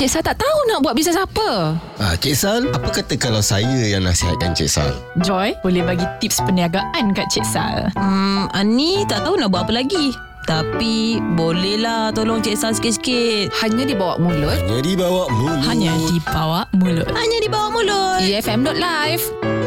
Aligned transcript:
Cik 0.00 0.08
Sal 0.08 0.24
tak 0.24 0.40
tahu 0.40 0.58
nak 0.64 0.80
buat 0.80 0.96
bisnes 0.96 1.12
apa. 1.12 1.76
Ah, 2.00 2.16
Cik 2.16 2.32
Sal, 2.32 2.72
apa 2.72 2.88
kata 2.88 3.20
kalau 3.20 3.44
saya 3.44 3.84
yang 3.84 4.08
nasihatkan 4.08 4.56
Cik 4.56 4.64
Sal? 4.72 4.96
Joy 5.20 5.52
boleh 5.60 5.84
bagi 5.84 6.08
tips 6.24 6.40
perniagaan 6.40 7.12
kat 7.12 7.28
Cik 7.28 7.44
Sal. 7.44 7.92
Hmm, 8.00 8.48
Ani 8.56 9.04
tak 9.04 9.28
tahu 9.28 9.36
nak 9.36 9.52
buat 9.52 9.68
apa 9.68 9.76
lagi. 9.76 10.16
Tapi 10.48 11.20
bolehlah 11.36 12.16
tolong 12.16 12.40
Cik 12.40 12.56
Sal 12.56 12.72
sikit-sikit. 12.72 13.52
Hanya 13.60 13.84
dibawa 13.84 14.16
mulut. 14.16 14.56
Hanya 14.56 14.80
dibawa 14.80 15.28
mulut. 15.28 15.68
Hanya 15.68 15.92
di 15.92 16.16
bawah 16.24 16.64
mulut. 16.80 17.08
Hanya 17.12 17.38
di 17.44 17.48
bawah 17.52 17.68
mulut. 17.68 18.24
EFM.live. 18.24 19.59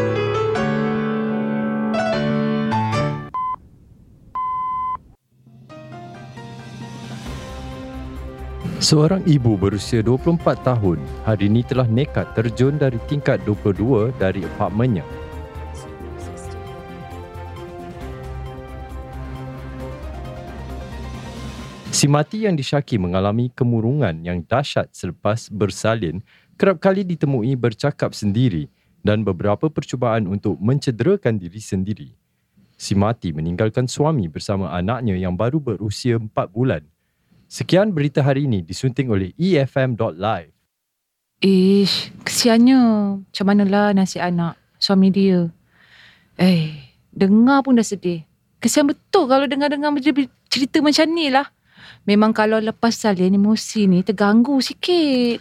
Seorang 8.84 9.24
ibu 9.24 9.56
berusia 9.56 10.04
24 10.04 10.44
tahun 10.60 11.00
hari 11.24 11.48
ini 11.48 11.64
telah 11.64 11.88
nekat 11.88 12.36
terjun 12.36 12.76
dari 12.76 13.00
tingkat 13.08 13.40
22 13.48 14.12
dari 14.20 14.44
apartmennya. 14.44 15.08
Si 21.96 22.12
mati 22.12 22.44
yang 22.44 22.60
disyaki 22.60 23.00
mengalami 23.00 23.56
kemurungan 23.56 24.20
yang 24.20 24.44
dahsyat 24.44 24.92
selepas 24.92 25.48
bersalin 25.48 26.20
kerap 26.60 26.84
kali 26.84 27.08
ditemui 27.08 27.56
bercakap 27.56 28.12
sendiri 28.12 28.68
dan 29.00 29.24
beberapa 29.24 29.72
percubaan 29.72 30.28
untuk 30.28 30.60
mencederakan 30.60 31.40
diri 31.40 31.64
sendiri. 31.64 32.10
Si 32.76 33.00
mati 33.00 33.32
meninggalkan 33.32 33.88
suami 33.88 34.28
bersama 34.28 34.76
anaknya 34.76 35.16
yang 35.16 35.40
baru 35.40 35.64
berusia 35.64 36.20
4 36.20 36.36
bulan. 36.52 36.84
Sekian 37.54 37.94
berita 37.94 38.26
hari 38.26 38.50
ini 38.50 38.66
disunting 38.66 39.14
oleh 39.14 39.30
EFM.live. 39.38 40.50
Ish, 41.38 42.10
kesiannya. 42.26 42.82
Macam 43.30 43.46
manalah 43.46 43.94
nasib 43.94 44.26
anak, 44.26 44.58
suami 44.82 45.14
dia. 45.14 45.54
Eh, 46.34 46.74
dengar 47.14 47.62
pun 47.62 47.78
dah 47.78 47.86
sedih. 47.86 48.26
Kesian 48.58 48.90
betul 48.90 49.30
kalau 49.30 49.46
dengar-dengar 49.46 49.94
cerita 50.50 50.82
macam 50.82 51.06
ni 51.14 51.30
lah. 51.30 51.46
Memang 52.10 52.34
kalau 52.34 52.58
lepas 52.58 52.98
salin 52.98 53.38
emosi 53.38 53.86
ni 53.86 54.02
terganggu 54.02 54.58
sikit. 54.58 55.38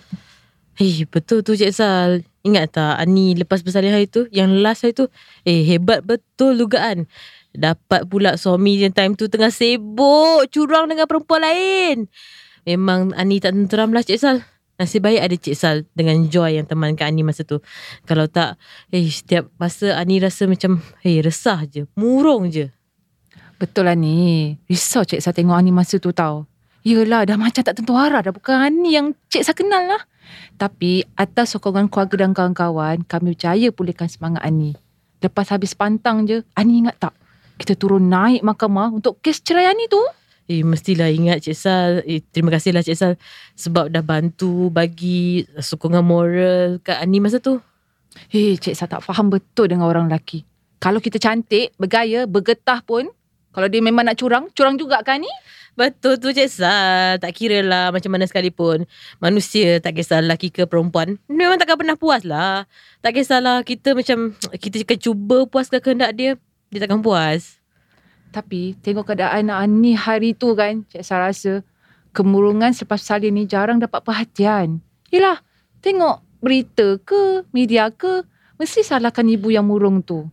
Eh, 0.77 1.09
betul 1.09 1.41
tu 1.41 1.57
Cik 1.57 1.73
Sal. 1.73 2.29
Ingat 2.45 2.77
tak 2.77 3.01
Ani 3.01 3.33
lepas 3.41 3.65
bersalin 3.65 3.97
hari 3.97 4.05
tu? 4.05 4.29
Yang 4.29 4.51
last 4.61 4.81
hari 4.85 4.93
tu? 4.93 5.09
Eh, 5.49 5.65
hebat 5.65 6.05
betul 6.05 6.61
dugaan. 6.61 7.09
Dapat 7.53 8.09
pula 8.09 8.41
suami 8.41 8.81
yang 8.81 8.97
time 8.97 9.13
tu 9.13 9.29
tengah 9.29 9.53
sibuk 9.53 10.49
curang 10.49 10.89
dengan 10.89 11.05
perempuan 11.05 11.45
lain. 11.45 12.09
Memang 12.65 13.13
Ani 13.13 13.45
tak 13.45 13.53
tenteram 13.53 13.93
lah 13.93 14.01
Cik 14.01 14.19
Sal. 14.19 14.41
Nasib 14.81 15.05
baik 15.05 15.21
ada 15.21 15.37
Cik 15.37 15.57
Sal 15.57 15.77
dengan 15.93 16.25
Joy 16.33 16.57
yang 16.57 16.67
temankan 16.67 17.13
Ani 17.13 17.21
masa 17.21 17.45
tu. 17.45 17.61
Kalau 18.09 18.25
tak, 18.25 18.57
eh 18.89 19.05
setiap 19.05 19.53
masa 19.61 20.01
Ani 20.01 20.17
rasa 20.17 20.49
macam, 20.49 20.81
eh 21.05 21.21
resah 21.21 21.69
je, 21.69 21.85
murung 21.93 22.49
je. 22.49 22.73
Betul 23.63 23.87
lah 23.87 23.95
ni. 23.95 24.59
Risau 24.67 25.07
Cik 25.07 25.23
Sah 25.23 25.31
tengok 25.31 25.55
Ani 25.55 25.71
masa 25.71 26.03
tu 26.03 26.11
tau. 26.11 26.51
Yelah, 26.83 27.23
dah 27.23 27.39
macam 27.39 27.63
tak 27.63 27.79
tentu 27.79 27.95
arah 27.95 28.19
dah. 28.19 28.35
Bukan 28.35 28.59
Ani 28.59 28.99
yang 28.99 29.15
Cik 29.31 29.47
Sah 29.47 29.55
kenal 29.55 29.87
lah. 29.87 30.03
Tapi 30.59 31.07
atas 31.15 31.55
sokongan 31.55 31.87
keluarga 31.87 32.27
dan 32.27 32.35
kawan-kawan, 32.35 33.07
kami 33.07 33.39
percaya 33.39 33.71
pulihkan 33.71 34.11
semangat 34.11 34.43
Ani. 34.43 34.75
Lepas 35.23 35.55
habis 35.55 35.79
pantang 35.79 36.27
je, 36.27 36.43
Ani 36.59 36.83
ingat 36.83 36.99
tak? 36.99 37.15
Kita 37.63 37.79
turun 37.79 38.11
naik 38.11 38.43
mahkamah 38.43 38.91
untuk 38.91 39.23
kes 39.23 39.39
cerai 39.39 39.71
Ani 39.71 39.87
tu. 39.87 40.03
Eh 40.51 40.67
mestilah 40.67 41.07
ingat 41.07 41.47
Cik 41.47 41.55
Sal. 41.55 42.03
Eh, 42.03 42.19
terima 42.19 42.51
kasihlah 42.51 42.83
Cik 42.83 42.99
Sal 42.99 43.15
sebab 43.55 43.87
dah 43.87 44.03
bantu 44.03 44.67
bagi 44.67 45.47
sokongan 45.55 46.03
moral 46.03 46.83
kat 46.83 46.99
Ani 46.99 47.23
masa 47.23 47.39
tu. 47.39 47.63
Hei, 48.35 48.59
Cik 48.59 48.75
Sah 48.75 48.91
tak 48.91 49.07
faham 49.07 49.31
betul 49.31 49.71
dengan 49.71 49.87
orang 49.87 50.11
lelaki. 50.11 50.43
Kalau 50.83 50.99
kita 50.99 51.23
cantik, 51.23 51.71
bergaya, 51.79 52.27
bergetah 52.27 52.83
pun, 52.83 53.07
kalau 53.55 53.71
dia 53.71 53.79
memang 53.79 54.11
nak 54.11 54.19
curang, 54.19 54.51
curang 54.51 54.75
juga 54.75 54.99
kan 55.07 55.23
ni? 55.23 55.31
Betul 55.79 56.19
tu 56.19 56.35
Cik 56.35 56.51
Sal. 56.51 57.23
Tak 57.23 57.31
kira 57.31 57.63
lah 57.63 57.95
macam 57.95 58.11
mana 58.11 58.27
sekalipun. 58.27 58.91
Manusia 59.23 59.79
tak 59.79 60.03
kisah 60.03 60.19
lelaki 60.19 60.51
ke 60.51 60.67
perempuan. 60.67 61.15
Memang 61.31 61.63
takkan 61.63 61.79
pernah 61.79 61.95
puas 61.95 62.27
lah. 62.27 62.67
Tak 63.07 63.15
kisahlah 63.15 63.63
kita 63.63 63.95
macam 63.95 64.35
kita 64.59 64.83
akan 64.83 64.99
cuba 64.99 65.47
puaskan 65.47 65.79
kehendak 65.79 66.11
dia. 66.19 66.35
Dia 66.73 66.89
takkan 66.89 67.05
puas. 67.05 67.61
Tapi 68.33 68.73
tengok 68.81 69.13
keadaan 69.13 69.53
Ani 69.53 69.93
hari 69.93 70.33
tu 70.33 70.57
kan, 70.57 70.89
Cik 70.89 71.05
Sah 71.05 71.21
rasa 71.21 71.61
kemurungan 72.17 72.73
selepas 72.73 73.05
salin 73.05 73.37
ni 73.37 73.45
jarang 73.45 73.77
dapat 73.77 74.01
perhatian. 74.01 74.81
Yelah, 75.13 75.45
tengok 75.85 76.25
berita 76.41 76.97
ke, 77.05 77.45
media 77.53 77.93
ke, 77.93 78.25
mesti 78.57 78.81
salahkan 78.81 79.29
ibu 79.29 79.53
yang 79.53 79.69
murung 79.69 80.01
tu. 80.01 80.25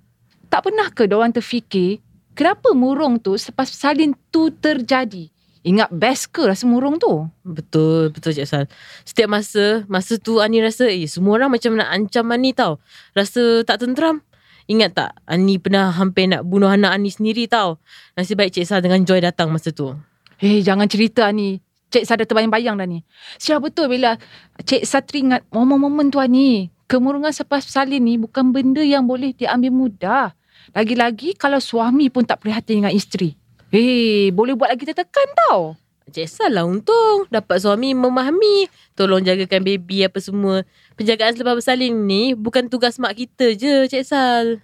Tak 0.47 0.71
pernah 0.71 0.87
ke 0.95 1.11
diorang 1.11 1.35
terfikir, 1.35 1.99
kenapa 2.39 2.71
murung 2.71 3.19
tu 3.19 3.35
selepas 3.35 3.67
salin 3.67 4.15
tu 4.31 4.47
terjadi? 4.47 5.27
Ingat 5.67 5.91
best 5.91 6.31
ke 6.31 6.47
rasa 6.47 6.63
murung 6.63 7.03
tu? 7.03 7.27
Betul, 7.43 8.15
betul 8.15 8.31
Cik 8.31 8.47
Sal. 8.47 8.65
Setiap 9.03 9.27
masa, 9.27 9.83
masa 9.91 10.15
tu 10.15 10.39
Ani 10.39 10.63
rasa, 10.63 10.87
eh 10.87 11.03
semua 11.03 11.35
orang 11.35 11.51
macam 11.51 11.75
nak 11.75 11.91
ancam 11.91 12.31
Ani 12.31 12.55
tau. 12.55 12.79
Rasa 13.11 13.67
tak 13.67 13.83
tenteram. 13.83 14.23
Ingat 14.69 14.91
tak, 14.93 15.11
Ani 15.25 15.57
pernah 15.57 15.89
hampir 15.89 16.29
nak 16.29 16.45
bunuh 16.45 16.69
anak 16.69 16.93
Ani 16.93 17.09
sendiri 17.09 17.49
tau. 17.49 17.81
Nasib 18.13 18.37
baik 18.37 18.53
Cik 18.53 18.69
Sal 18.69 18.85
dengan 18.85 19.01
Joy 19.01 19.17
datang 19.17 19.49
masa 19.49 19.73
tu. 19.73 19.97
Eh, 20.37 20.61
jangan 20.61 20.85
cerita 20.85 21.25
Ani. 21.25 21.57
Cik 21.89 22.05
Sah 22.05 22.13
dah 22.21 22.29
terbayang-bayang 22.29 22.77
dah 22.77 22.85
ni. 22.85 23.01
Siapa 23.41 23.65
betul 23.65 23.89
bila 23.89 24.13
Cik 24.61 24.85
Sah 24.85 25.01
teringat 25.01 25.41
momen-momen 25.49 26.13
tu 26.13 26.21
Ani. 26.21 26.69
Kemurungan 26.85 27.33
selepas 27.33 27.65
salin 27.65 28.01
ni 28.01 28.21
bukan 28.21 28.53
benda 28.53 28.85
yang 28.85 29.09
boleh 29.09 29.33
diambil 29.33 29.73
mudah. 29.73 30.37
Lagi-lagi 30.77 31.33
kalau 31.33 31.57
suami 31.57 32.13
pun 32.13 32.21
tak 32.21 32.45
prihatin 32.45 32.85
dengan 32.85 32.93
isteri. 32.93 33.33
Eh, 33.73 34.29
boleh 34.29 34.53
buat 34.53 34.69
lagi 34.69 34.85
tertekan 34.85 35.29
tau. 35.49 35.73
Cik 36.09 36.27
Sal 36.27 36.51
lah 36.57 36.65
untung. 36.65 37.29
Dapat 37.29 37.61
suami 37.61 37.93
memahami. 37.93 38.67
Tolong 38.97 39.23
jagakan 39.23 39.61
baby 39.63 40.03
apa 40.03 40.17
semua. 40.19 40.67
Penjagaan 40.99 41.37
selepas 41.37 41.61
bersalin 41.61 42.05
ni 42.09 42.33
bukan 42.35 42.67
tugas 42.67 42.97
mak 42.97 43.15
kita 43.15 43.55
je 43.55 43.87
Cik 43.87 44.03
Sal. 44.05 44.59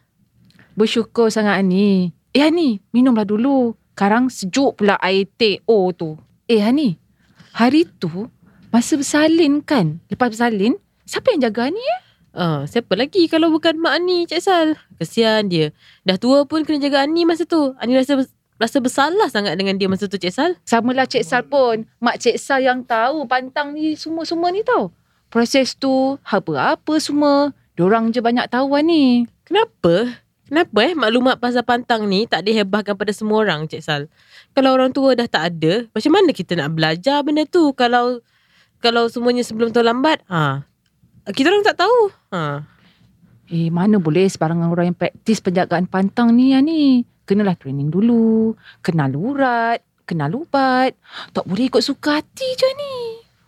Bersyukur 0.75 1.31
sangat 1.31 1.63
Ani. 1.63 2.11
Eh 2.35 2.44
Ani, 2.44 2.83
minumlah 2.91 3.23
dulu. 3.23 3.79
Sekarang 3.95 4.28
sejuk 4.28 4.83
pula 4.83 5.00
air 5.00 5.23
teh 5.39 5.63
O 5.63 5.88
tu. 5.95 6.19
Eh 6.51 6.59
Ani, 6.59 7.00
hari 7.56 7.88
tu 7.88 8.27
masa 8.67 9.00
bersalin 9.00 9.63
kan? 9.63 10.03
Lepas 10.12 10.35
bersalin, 10.35 10.75
siapa 11.07 11.31
yang 11.31 11.47
jaga 11.47 11.72
Ani 11.72 11.79
eh? 11.79 12.00
Ah, 12.35 12.67
siapa 12.67 13.00
lagi 13.00 13.31
kalau 13.31 13.47
bukan 13.47 13.79
mak 13.79 13.95
Ani 13.95 14.27
Cik 14.27 14.44
Sal? 14.44 14.75
Kesian 15.00 15.47
dia. 15.47 15.72
Dah 16.03 16.19
tua 16.19 16.44
pun 16.44 16.67
kena 16.67 16.83
jaga 16.83 17.07
Ani 17.07 17.23
masa 17.23 17.47
tu. 17.47 17.72
Ani 17.79 17.95
rasa 17.95 18.19
rasa 18.56 18.78
bersalah 18.80 19.28
sangat 19.28 19.60
dengan 19.60 19.76
dia 19.76 19.92
masa 19.92 20.08
tu 20.08 20.16
Cik 20.16 20.34
Sal. 20.34 20.52
Samalah 20.64 21.08
Cik 21.08 21.24
Sal 21.24 21.44
pun. 21.44 21.84
Mak 22.00 22.20
Cik 22.20 22.38
Sal 22.40 22.64
yang 22.64 22.84
tahu 22.88 23.28
pantang 23.28 23.76
ni 23.76 23.96
semua-semua 24.00 24.52
ni 24.52 24.64
tau. 24.64 24.92
Proses 25.28 25.76
tu, 25.76 26.16
apa-apa 26.24 26.96
semua. 27.04 27.52
Diorang 27.76 28.16
je 28.16 28.24
banyak 28.24 28.48
tahu 28.48 28.72
Ani. 28.72 29.28
Kenapa? 29.44 30.24
Kenapa 30.46 30.78
eh 30.86 30.94
maklumat 30.94 31.42
pasal 31.42 31.66
pantang 31.66 32.06
ni 32.06 32.30
tak 32.30 32.46
dihebahkan 32.46 32.94
pada 32.94 33.12
semua 33.12 33.44
orang 33.44 33.66
Cik 33.66 33.82
Sal? 33.82 34.08
Kalau 34.56 34.78
orang 34.78 34.94
tua 34.94 35.18
dah 35.18 35.28
tak 35.28 35.52
ada, 35.52 35.90
macam 35.92 36.12
mana 36.16 36.30
kita 36.32 36.54
nak 36.56 36.72
belajar 36.72 37.20
benda 37.26 37.44
tu 37.44 37.74
kalau 37.74 38.24
kalau 38.80 39.10
semuanya 39.10 39.42
sebelum 39.42 39.74
terlambat? 39.74 40.22
Ha. 40.30 40.64
Kita 41.34 41.50
orang 41.50 41.66
tak 41.66 41.82
tahu. 41.82 42.00
Ha. 42.30 42.62
Eh, 43.50 43.74
mana 43.74 43.98
boleh 43.98 44.30
sebarangan 44.30 44.70
orang 44.70 44.94
yang 44.94 44.98
praktis 44.98 45.42
penjagaan 45.42 45.90
pantang 45.90 46.38
ni 46.38 46.54
Ani. 46.54 47.02
Kenalah 47.25 47.58
training 47.58 47.90
dulu. 47.90 48.53
Kenal 48.86 49.18
urat. 49.18 49.81
Kenal 50.06 50.38
ubat. 50.38 50.94
Tak 51.34 51.50
boleh 51.50 51.68
ikut 51.68 51.81
suka 51.81 52.22
hati 52.22 52.47
je 52.53 52.69
ni. 52.78 52.96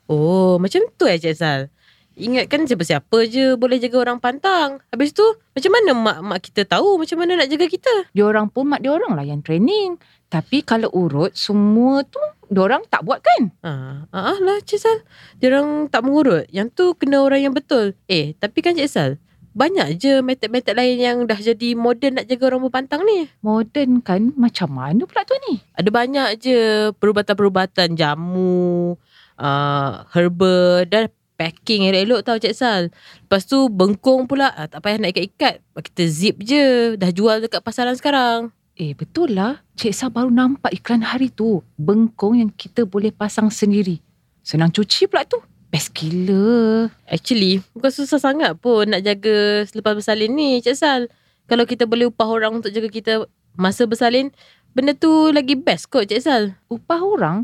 Oh, 0.09 0.57
macam 0.57 0.81
tu 0.97 1.05
eh 1.05 1.21
Cik 1.21 1.37
Sal. 1.37 1.69
Ingatkan 2.17 2.65
siapa-siapa 2.65 3.29
je 3.29 3.53
boleh 3.53 3.77
jaga 3.77 4.01
orang 4.01 4.17
pantang. 4.17 4.81
Habis 4.89 5.13
tu, 5.13 5.21
macam 5.53 5.69
mana 5.69 5.91
mak-mak 5.93 6.49
kita 6.49 6.65
tahu 6.65 6.97
macam 6.97 7.21
mana 7.21 7.37
nak 7.37 7.45
jaga 7.45 7.69
kita? 7.69 7.93
Diorang 8.09 8.49
pun 8.49 8.73
mak 8.73 8.81
diorang 8.81 9.13
lah 9.13 9.21
yang 9.21 9.45
training. 9.45 10.01
Tapi 10.25 10.65
kalau 10.65 10.89
urut, 10.97 11.37
semua 11.37 12.01
tu 12.01 12.17
diorang 12.49 12.81
tak 12.89 13.05
buat 13.05 13.21
kan? 13.21 13.53
Ah, 13.61 14.09
ah 14.09 14.33
ah 14.33 14.37
lah 14.41 14.57
Cik 14.65 14.81
Sal. 14.81 15.05
Diorang 15.37 15.93
tak 15.93 16.09
mengurut. 16.09 16.49
Yang 16.49 16.73
tu 16.73 16.85
kena 16.97 17.21
orang 17.21 17.45
yang 17.45 17.53
betul. 17.53 17.93
Eh, 18.09 18.33
tapi 18.41 18.65
kan 18.65 18.73
Cik 18.73 18.89
Sal, 18.89 19.21
banyak 19.57 19.97
je 19.97 20.21
metod-metod 20.21 20.77
lain 20.77 21.01
yang 21.01 21.17
dah 21.25 21.41
jadi 21.41 21.73
moden 21.73 22.21
nak 22.21 22.29
jaga 22.29 22.53
orang 22.53 22.69
berpantang 22.69 23.01
ni. 23.09 23.25
Modern 23.41 24.05
kan? 24.05 24.29
Macam 24.37 24.69
mana 24.69 25.01
pula 25.09 25.25
tu 25.25 25.33
ni? 25.49 25.57
Ada 25.73 25.89
banyak 25.89 26.29
je 26.37 26.59
perubatan-perubatan 27.01 27.97
jamu, 27.97 28.93
uh, 29.41 29.89
herba 30.13 30.85
dan 30.85 31.09
packing 31.37 31.89
yang 31.89 31.97
elok 31.97 32.21
tau 32.21 32.37
Cik 32.37 32.53
Sal. 32.53 32.93
Lepas 33.25 33.49
tu 33.49 33.65
bengkung 33.69 34.29
pula. 34.29 34.53
Ah, 34.53 34.69
tak 34.69 34.85
payah 34.85 35.01
nak 35.01 35.17
ikat-ikat. 35.17 35.61
Kita 35.61 36.03
zip 36.05 36.37
je. 36.45 36.93
Dah 36.93 37.09
jual 37.09 37.41
dekat 37.41 37.65
pasaran 37.65 37.97
sekarang. 37.97 38.53
Eh 38.77 38.93
betul 38.93 39.33
lah. 39.33 39.65
Cik 39.77 39.93
Sah 39.93 40.09
baru 40.13 40.29
nampak 40.29 40.69
iklan 40.73 41.01
hari 41.01 41.33
tu. 41.33 41.65
Bengkong 41.81 42.45
yang 42.45 42.51
kita 42.53 42.85
boleh 42.85 43.09
pasang 43.09 43.49
sendiri. 43.49 44.01
Senang 44.45 44.69
cuci 44.69 45.09
pula 45.09 45.25
tu. 45.25 45.41
Best 45.67 45.91
gila. 45.91 46.87
Actually, 47.07 47.59
bukan 47.75 47.91
susah 47.91 48.19
sangat 48.23 48.55
pun 48.55 48.87
nak 48.87 49.03
jaga 49.03 49.67
selepas 49.67 49.99
bersalin 49.99 50.31
ni, 50.31 50.63
Cik 50.63 50.77
Sal. 50.79 51.01
Kalau 51.47 51.67
kita 51.67 51.83
boleh 51.83 52.07
upah 52.07 52.27
orang 52.27 52.63
untuk 52.63 52.71
jaga 52.71 52.87
kita 52.87 53.13
masa 53.59 53.83
bersalin, 53.83 54.31
benda 54.71 54.95
tu 54.95 55.31
lagi 55.35 55.59
best 55.59 55.91
kot, 55.91 56.07
Cik 56.07 56.23
Sal. 56.23 56.55
Upah 56.71 57.03
orang? 57.03 57.37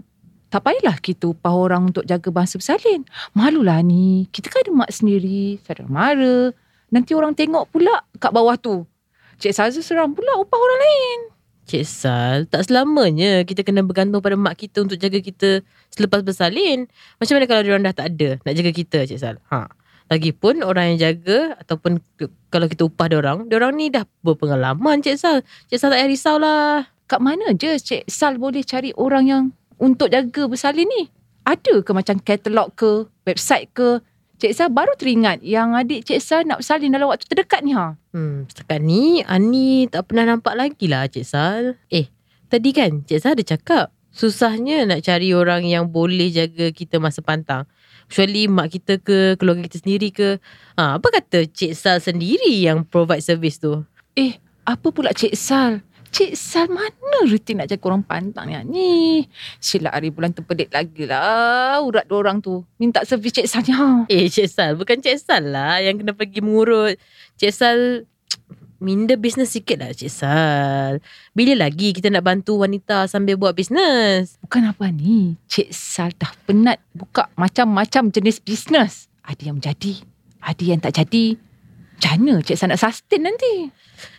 Tak 0.47 0.69
payahlah 0.69 1.01
kita 1.01 1.33
upah 1.33 1.51
orang 1.51 1.89
untuk 1.91 2.05
jaga 2.05 2.29
bangsa 2.29 2.61
bersalin. 2.61 3.03
Malulah 3.33 3.81
ni. 3.81 4.29
Kita 4.29 4.53
kan 4.53 4.63
ada 4.63 4.71
mak 4.71 4.91
sendiri, 4.93 5.57
saudara 5.65 5.89
mara. 5.89 6.53
Nanti 6.93 7.17
orang 7.17 7.33
tengok 7.33 7.73
pula 7.73 8.05
kat 8.21 8.29
bawah 8.29 8.53
tu. 8.55 8.85
Cik 9.41 9.51
Saza 9.51 9.81
seram 9.81 10.13
pula 10.13 10.37
upah 10.37 10.59
orang 10.61 10.79
lain. 10.79 11.19
Cik 11.73 11.89
Sal, 11.89 12.45
tak 12.45 12.69
selamanya 12.69 13.41
kita 13.41 13.65
kena 13.65 13.81
bergantung 13.81 14.21
pada 14.21 14.37
mak 14.37 14.61
kita 14.61 14.85
untuk 14.85 14.93
jaga 14.93 15.17
kita 15.17 15.65
selepas 15.89 16.21
bersalin. 16.21 16.85
Macam 17.17 17.33
mana 17.33 17.49
kalau 17.49 17.65
diorang 17.65 17.81
dah 17.81 17.97
tak 17.97 18.13
ada 18.13 18.37
nak 18.45 18.53
jaga 18.53 18.69
kita, 18.69 19.09
Cik 19.09 19.17
Sal? 19.17 19.41
Ha. 19.49 19.73
Lagipun 20.13 20.61
orang 20.61 20.93
yang 20.93 21.09
jaga 21.09 21.57
ataupun 21.57 21.97
kalau 22.53 22.69
kita 22.69 22.85
upah 22.85 23.09
diorang, 23.09 23.49
diorang 23.49 23.73
ni 23.73 23.89
dah 23.89 24.05
berpengalaman, 24.21 25.01
Cik 25.01 25.17
Sal. 25.17 25.41
Cik 25.73 25.81
Sal 25.81 25.89
tak 25.89 25.97
payah 25.97 26.09
risaulah. 26.13 26.73
Kat 27.09 27.17
mana 27.25 27.57
je 27.57 27.73
Cik 27.81 28.05
Sal 28.05 28.37
boleh 28.37 28.61
cari 28.61 28.93
orang 28.93 29.25
yang 29.25 29.43
untuk 29.81 30.13
jaga 30.13 30.45
bersalin 30.45 30.85
ni? 30.85 31.09
Ada 31.41 31.81
ke 31.81 31.89
macam 31.89 32.21
katalog 32.21 32.69
ke, 32.77 33.09
website 33.25 33.73
ke? 33.73 33.97
Cik 34.41 34.53
Sal 34.53 34.69
baru 34.73 34.97
teringat 34.97 35.45
yang 35.45 35.77
adik 35.77 36.03
Cik 36.03 36.19
Sal 36.19 36.41
nak 36.43 36.63
bersalin 36.63 36.91
dalam 36.91 37.09
waktu 37.09 37.29
terdekat 37.29 37.61
ni 37.61 37.77
ha. 37.77 37.95
Hmm, 38.11 38.49
setakat 38.49 38.81
ni 38.81 39.21
Ani 39.23 39.85
tak 39.87 40.09
pernah 40.09 40.35
nampak 40.35 40.57
lagi 40.57 40.89
lah 40.89 41.05
Cik 41.05 41.25
Sal. 41.25 41.77
Eh, 41.93 42.09
tadi 42.49 42.69
kan 42.73 43.05
Cik 43.05 43.19
Sal 43.21 43.37
ada 43.37 43.45
cakap 43.45 43.85
susahnya 44.13 44.85
nak 44.85 45.01
cari 45.01 45.33
orang 45.33 45.65
yang 45.65 45.89
boleh 45.89 46.29
jaga 46.29 46.69
kita 46.69 47.01
masa 47.01 47.25
pantang. 47.25 47.65
Kecuali 48.09 48.45
mak 48.45 48.67
kita 48.69 49.01
ke, 49.01 49.39
keluarga 49.41 49.65
kita 49.65 49.81
sendiri 49.81 50.13
ke. 50.13 50.37
Ha, 50.77 51.01
apa 51.01 51.07
kata 51.09 51.49
Cik 51.49 51.73
Sal 51.73 51.97
sendiri 51.97 52.61
yang 52.61 52.85
provide 52.85 53.25
service 53.25 53.57
tu? 53.57 53.81
Eh, 54.13 54.37
apa 54.69 54.87
pula 54.93 55.13
Cik 55.13 55.33
Sal? 55.33 55.81
Cik 56.13 56.37
Sal 56.37 56.69
mana 56.69 57.25
rutin 57.25 57.57
nak 57.57 57.73
jaga 57.73 57.89
orang 57.89 58.05
pantang 58.05 58.45
ni? 58.45 58.61
ni? 58.69 58.93
Silap 59.57 59.97
hari 59.97 60.13
bulan 60.13 60.29
terpedik 60.29 60.69
lagi 60.69 61.09
lah 61.09 61.81
urat 61.81 62.05
dua 62.05 62.21
orang 62.21 62.37
tu. 62.37 62.61
Minta 62.77 63.01
servis 63.01 63.33
Cik 63.33 63.49
Sal 63.49 63.65
ni 63.65 63.73
ha. 63.73 64.05
Eh, 64.05 64.29
Cik 64.29 64.45
Sal. 64.45 64.77
Bukan 64.77 65.01
Cik 65.01 65.17
Sal 65.17 65.49
lah 65.49 65.81
yang 65.81 65.97
kena 65.97 66.13
pergi 66.13 66.45
mengurut. 66.45 67.01
Cik 67.41 67.49
Sal 67.49 68.05
minda 68.77 69.17
bisnes 69.17 69.49
sikit 69.49 69.81
lah 69.81 69.89
Cik 69.89 70.13
Sal. 70.13 71.01
Bila 71.33 71.65
lagi 71.65 71.97
kita 71.97 72.13
nak 72.13 72.29
bantu 72.29 72.61
wanita 72.61 73.09
sambil 73.09 73.33
buat 73.33 73.57
bisnes? 73.57 74.37
Bukan 74.45 74.69
apa 74.69 74.93
ni. 74.93 75.41
Cik 75.49 75.73
Sal 75.73 76.13
dah 76.13 76.29
penat 76.45 76.77
buka 76.93 77.33
macam-macam 77.33 78.13
jenis 78.13 78.37
bisnes. 78.37 79.09
Ada 79.25 79.49
yang 79.49 79.57
menjadi, 79.57 79.97
ada 80.45 80.61
yang 80.61 80.77
tak 80.77 80.93
jadi. 80.93 81.41
Macam 82.03 82.19
mana 82.19 82.43
Cik 82.43 82.59
Sal 82.59 82.67
nak 82.67 82.83
sustain 82.83 83.23
nanti? 83.23 83.71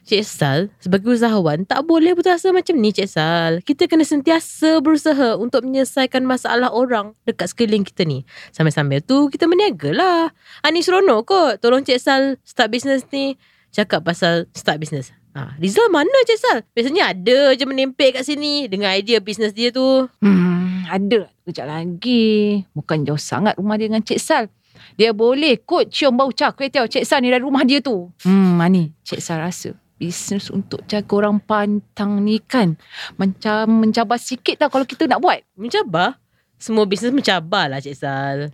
Cik 0.09 0.25
Sal, 0.25 0.73
sebagai 0.81 1.21
usahawan 1.21 1.69
tak 1.69 1.85
boleh 1.85 2.17
putus 2.17 2.41
asa 2.41 2.49
macam 2.49 2.81
ni 2.81 2.97
Cik 2.97 3.05
Sal. 3.13 3.61
Kita 3.61 3.85
kena 3.85 4.09
sentiasa 4.09 4.81
berusaha 4.81 5.37
untuk 5.37 5.69
menyelesaikan 5.69 6.25
masalah 6.25 6.73
orang 6.73 7.13
dekat 7.29 7.53
sekeliling 7.53 7.85
kita 7.85 8.09
ni. 8.09 8.25
Sambil-sambil 8.57 9.05
tu 9.05 9.29
kita 9.29 9.45
berniaga 9.45 9.93
lah. 9.93 10.33
Ani 10.65 10.81
seronok 10.81 11.29
kot. 11.29 11.53
Tolong 11.61 11.85
Cik 11.85 12.01
Sal 12.01 12.41
start 12.41 12.73
business 12.73 13.05
ni. 13.13 13.37
Cakap 13.69 14.01
pasal 14.01 14.49
start 14.57 14.81
business. 14.81 15.13
Ha, 15.37 15.61
Rizal 15.61 15.93
mana 15.93 16.17
Cik 16.25 16.41
Sal? 16.41 16.65
Biasanya 16.73 17.13
ada 17.13 17.53
je 17.53 17.69
menempel 17.69 18.17
kat 18.17 18.25
sini 18.25 18.65
dengan 18.65 18.97
idea 18.97 19.21
bisnes 19.21 19.53
dia 19.53 19.69
tu. 19.69 20.09
Hmm, 20.25 20.89
ada 20.89 21.29
kejap 21.45 21.69
lagi. 21.69 22.65
Bukan 22.73 23.05
jauh 23.05 23.21
sangat 23.21 23.61
rumah 23.61 23.77
dia 23.77 23.93
dengan 23.93 24.01
Cik 24.01 24.21
Sal. 24.25 24.49
Dia 24.95 25.11
boleh 25.11 25.61
kot 25.65 25.91
cium 25.91 26.15
bau 26.15 26.31
cak 26.31 26.61
kuih 26.61 26.71
tiaw 26.71 26.87
Cik 26.87 27.05
Sal 27.05 27.25
ni 27.25 27.33
dari 27.33 27.43
rumah 27.43 27.65
dia 27.65 27.81
tu. 27.81 28.13
Hmm, 28.23 28.59
Mani. 28.59 28.93
Cik 29.05 29.21
Sal 29.21 29.41
rasa 29.43 29.75
bisnes 29.95 30.51
untuk 30.51 30.83
jaga 30.91 31.13
orang 31.15 31.39
pantang 31.39 32.19
ni 32.21 32.43
kan 32.43 32.75
macam 33.15 33.87
mencabar 33.87 34.19
sikit 34.19 34.59
tau 34.59 34.71
kalau 34.71 34.85
kita 34.85 35.07
nak 35.07 35.23
buat. 35.23 35.41
Mencabar? 35.55 36.19
Semua 36.59 36.85
bisnes 36.85 37.15
mencabar 37.15 37.71
lah 37.71 37.81
Cik 37.81 37.97
Sal. 37.97 38.53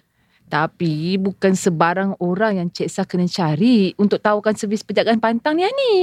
Tapi 0.50 1.14
bukan 1.14 1.54
sebarang 1.54 2.18
orang 2.18 2.58
yang 2.58 2.68
Cik 2.74 2.90
Sal 2.90 3.06
kena 3.06 3.30
cari 3.30 3.94
untuk 3.94 4.18
tahukan 4.18 4.58
servis 4.58 4.82
penjagaan 4.82 5.22
pantang 5.22 5.54
ni 5.54 5.62
ni. 5.62 5.94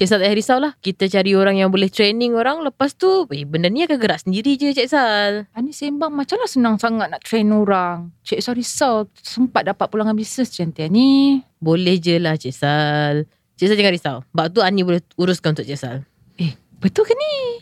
Cik 0.00 0.08
Sal 0.08 0.24
tak 0.24 0.32
payah 0.32 0.38
risau 0.40 0.56
lah. 0.56 0.72
Kita 0.80 1.04
cari 1.04 1.36
orang 1.36 1.60
yang 1.60 1.68
boleh 1.68 1.92
training 1.92 2.32
orang. 2.32 2.64
Lepas 2.64 2.96
tu, 2.96 3.28
eh, 3.28 3.44
benda 3.44 3.68
ni 3.68 3.84
akan 3.84 4.00
gerak 4.00 4.24
sendiri 4.24 4.56
je 4.56 4.72
Cik 4.72 4.88
Sal. 4.88 5.52
Ani 5.52 5.76
sembang 5.76 6.08
macam 6.08 6.40
lah 6.40 6.48
senang 6.48 6.80
sangat 6.80 7.12
nak 7.12 7.20
train 7.20 7.52
orang. 7.52 8.08
Cik 8.24 8.40
Sal 8.40 8.56
risau 8.56 9.04
sempat 9.20 9.68
dapat 9.68 9.84
pulangan 9.92 10.16
bisnes 10.16 10.48
macam 10.48 10.88
ni. 10.88 11.44
Boleh 11.60 12.00
je 12.00 12.16
lah 12.16 12.40
Cik 12.40 12.56
Sal. 12.56 13.28
Cik 13.60 13.68
Sal 13.68 13.76
jangan 13.76 13.92
risau. 13.92 14.16
Bak 14.32 14.56
tu 14.56 14.64
Ani 14.64 14.80
boleh 14.80 15.04
uruskan 15.20 15.52
untuk 15.52 15.68
Cik 15.68 15.76
Sal. 15.76 16.08
Betul 16.80 17.04
ke 17.04 17.12
ni? 17.12 17.60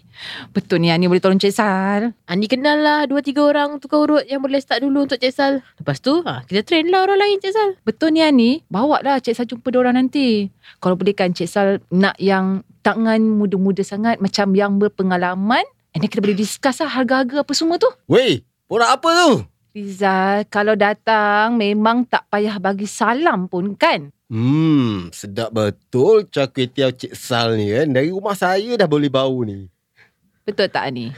Betul 0.55 0.79
ni 0.79 0.95
Ani 0.95 1.11
boleh 1.11 1.19
tolong 1.19 1.43
Cik 1.43 1.51
Sal. 1.51 2.15
Ani 2.31 2.47
kenal 2.47 2.79
lah 2.79 3.03
dua 3.11 3.19
tiga 3.19 3.43
orang 3.43 3.83
tukar 3.83 4.07
urut 4.07 4.23
yang 4.31 4.39
boleh 4.39 4.63
start 4.63 4.87
dulu 4.87 5.11
untuk 5.11 5.19
Cik 5.19 5.35
Sal. 5.35 5.59
Lepas 5.75 5.99
tu, 5.99 6.23
ha, 6.23 6.47
kita 6.47 6.63
train 6.63 6.87
lah 6.87 7.03
orang 7.03 7.19
lain 7.19 7.43
Cik 7.43 7.51
Sal. 7.51 7.71
Betul 7.83 8.15
ni 8.15 8.23
Ani, 8.23 8.63
bawa 8.71 9.03
lah 9.03 9.19
Cik 9.19 9.35
Sal 9.35 9.51
jumpa 9.51 9.75
diorang 9.75 9.99
nanti. 9.99 10.47
Kalau 10.79 10.95
boleh 10.95 11.19
kan 11.19 11.35
Cik 11.35 11.51
Sal 11.51 11.83
nak 11.91 12.15
yang 12.23 12.63
tangan 12.87 13.19
muda-muda 13.19 13.83
sangat 13.83 14.23
macam 14.23 14.55
yang 14.55 14.79
berpengalaman. 14.79 15.67
And 15.99 15.99
then 15.99 16.11
kita 16.15 16.23
boleh 16.23 16.39
discuss 16.39 16.79
lah 16.79 16.87
harga-harga 16.87 17.43
apa 17.43 17.53
semua 17.59 17.75
tu. 17.83 17.91
Weh, 18.07 18.47
borak 18.71 19.03
apa 19.03 19.09
tu? 19.19 19.31
Rizal, 19.75 20.47
kalau 20.47 20.79
datang 20.79 21.59
memang 21.59 22.07
tak 22.07 22.23
payah 22.31 22.63
bagi 22.63 22.87
salam 22.87 23.51
pun 23.51 23.75
kan? 23.75 24.15
Hmm, 24.29 25.09
sedap 25.09 25.57
betul 25.57 26.29
cak 26.29 26.53
kuih 26.53 26.69
tiaw 26.69 26.93
Cik 26.93 27.17
Sal 27.17 27.57
ni 27.57 27.73
kan. 27.73 27.89
Dari 27.89 28.13
rumah 28.13 28.37
saya 28.37 28.77
dah 28.77 28.85
boleh 28.85 29.09
bau 29.09 29.41
ni. 29.41 29.73
Betul 30.45 30.69
tak 30.69 30.85
Ani? 30.93 31.09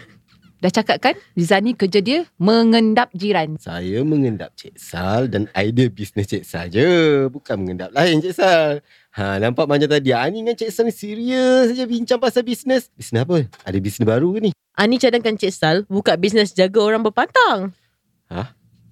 Dah 0.61 0.71
cakap 0.71 1.01
kan? 1.03 1.17
Rizal 1.35 1.65
ni 1.65 1.73
kerja 1.73 1.99
dia 1.99 2.29
mengendap 2.39 3.11
jiran. 3.11 3.59
Saya 3.59 4.07
mengendap 4.07 4.55
Cik 4.55 4.79
Sal 4.79 5.27
dan 5.27 5.51
idea 5.59 5.91
bisnes 5.91 6.31
Cik 6.31 6.47
Sal 6.47 6.71
je. 6.71 7.27
Bukan 7.33 7.67
mengendap 7.67 7.91
lain 7.91 8.23
Cik 8.23 8.35
Sal. 8.37 8.85
Ha, 9.17 9.43
nampak 9.43 9.67
macam 9.67 9.91
tadi 9.91 10.15
Ani 10.15 10.47
dengan 10.47 10.55
Cik 10.55 10.71
Sal 10.71 10.87
ni 10.87 10.95
serius 10.95 11.75
saja 11.75 11.85
bincang 11.89 12.21
pasal 12.23 12.47
bisnes. 12.47 12.93
Bisnes 12.95 13.27
apa? 13.27 13.49
Ada 13.67 13.79
bisnes 13.83 14.06
baru 14.06 14.39
ke 14.39 14.39
ni? 14.47 14.51
Ani 14.79 15.03
cadangkan 15.03 15.35
Cik 15.35 15.51
Sal 15.51 15.77
buka 15.91 16.15
bisnes 16.15 16.55
jaga 16.55 16.79
orang 16.79 17.03
berpantang. 17.03 17.75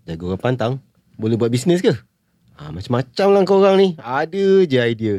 Jaga 0.09 0.25
orang 0.25 0.41
pantang. 0.41 0.73
Boleh 1.21 1.37
buat 1.37 1.53
bisnes 1.53 1.85
ke? 1.85 1.93
Ha, 2.59 2.75
macam-macam 2.75 3.27
lah 3.31 3.43
korang 3.47 3.77
ni. 3.79 3.95
Ada 4.03 4.67
je 4.67 4.79
idea. 4.83 5.17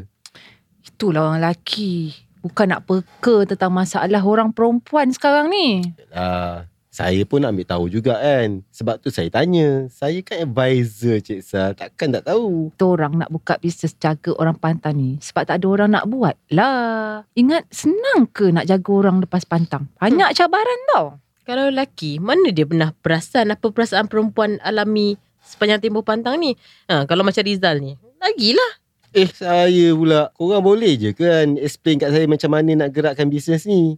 Itulah 0.83 1.31
orang 1.31 1.39
lelaki. 1.39 2.11
Bukan 2.43 2.67
nak 2.67 2.83
peka 2.83 3.47
tentang 3.47 3.71
masalah 3.71 4.19
orang 4.19 4.51
perempuan 4.51 5.07
sekarang 5.15 5.47
ni. 5.47 5.95
Ah, 6.11 6.67
saya 6.91 7.23
pun 7.23 7.39
nak 7.39 7.55
ambil 7.55 7.67
tahu 7.67 7.85
juga 7.87 8.19
kan. 8.19 8.59
Sebab 8.75 8.99
tu 8.99 9.07
saya 9.07 9.31
tanya. 9.31 9.87
Saya 9.87 10.19
kan 10.19 10.43
advisor 10.43 11.23
Cik 11.23 11.39
Sal. 11.39 11.71
Takkan 11.79 12.11
tak 12.11 12.27
tahu. 12.27 12.75
Kita 12.75 12.85
orang 12.91 13.23
nak 13.23 13.31
buka 13.31 13.55
bisnes 13.55 13.95
jaga 13.95 14.35
orang 14.35 14.59
pantang 14.59 14.99
ni 14.99 15.15
sebab 15.23 15.47
tak 15.47 15.63
ada 15.63 15.67
orang 15.71 15.89
nak 15.95 16.11
buat 16.11 16.35
lah. 16.51 17.23
Ingat 17.39 17.71
senang 17.71 18.27
ke 18.27 18.51
nak 18.51 18.67
jaga 18.67 18.91
orang 18.91 19.23
lepas 19.23 19.47
pantang? 19.47 19.87
Banyak 19.95 20.35
cabaran 20.35 20.79
tau. 20.91 21.23
Kalau 21.47 21.71
lelaki, 21.71 22.19
mana 22.19 22.51
dia 22.51 22.67
pernah 22.67 22.91
perasan 22.99 23.49
apa 23.49 23.71
perasaan 23.71 24.11
perempuan 24.11 24.59
alami 24.61 25.15
sepanjang 25.49 25.81
tempoh 25.81 26.05
pantang 26.05 26.37
ni? 26.37 26.53
Ha, 26.85 27.09
kalau 27.09 27.25
macam 27.25 27.41
Rizal 27.41 27.81
ni, 27.81 27.97
lagilah. 28.21 28.71
Eh, 29.09 29.25
saya 29.33 29.89
pula. 29.97 30.29
Korang 30.37 30.61
boleh 30.61 30.93
je 30.93 31.09
kan 31.17 31.57
explain 31.57 31.97
kat 31.97 32.13
saya 32.13 32.29
macam 32.29 32.53
mana 32.53 32.85
nak 32.85 32.93
gerakkan 32.93 33.25
bisnes 33.25 33.65
ni? 33.65 33.97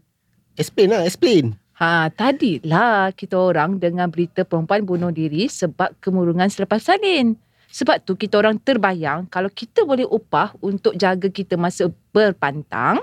Explain 0.56 0.96
lah, 0.96 1.04
explain. 1.04 1.60
Ha, 1.84 2.08
tadilah 2.14 3.12
kita 3.12 3.36
orang 3.36 3.76
dengan 3.76 4.08
berita 4.08 4.48
perempuan 4.48 4.88
bunuh 4.88 5.12
diri 5.12 5.52
sebab 5.52 6.00
kemurungan 6.00 6.48
selepas 6.48 6.80
salin. 6.80 7.36
Sebab 7.72 8.04
tu 8.04 8.16
kita 8.16 8.40
orang 8.40 8.60
terbayang 8.60 9.28
kalau 9.32 9.48
kita 9.52 9.84
boleh 9.84 10.08
upah 10.08 10.56
untuk 10.60 10.96
jaga 10.96 11.32
kita 11.32 11.56
masa 11.56 11.88
berpantang 12.12 13.00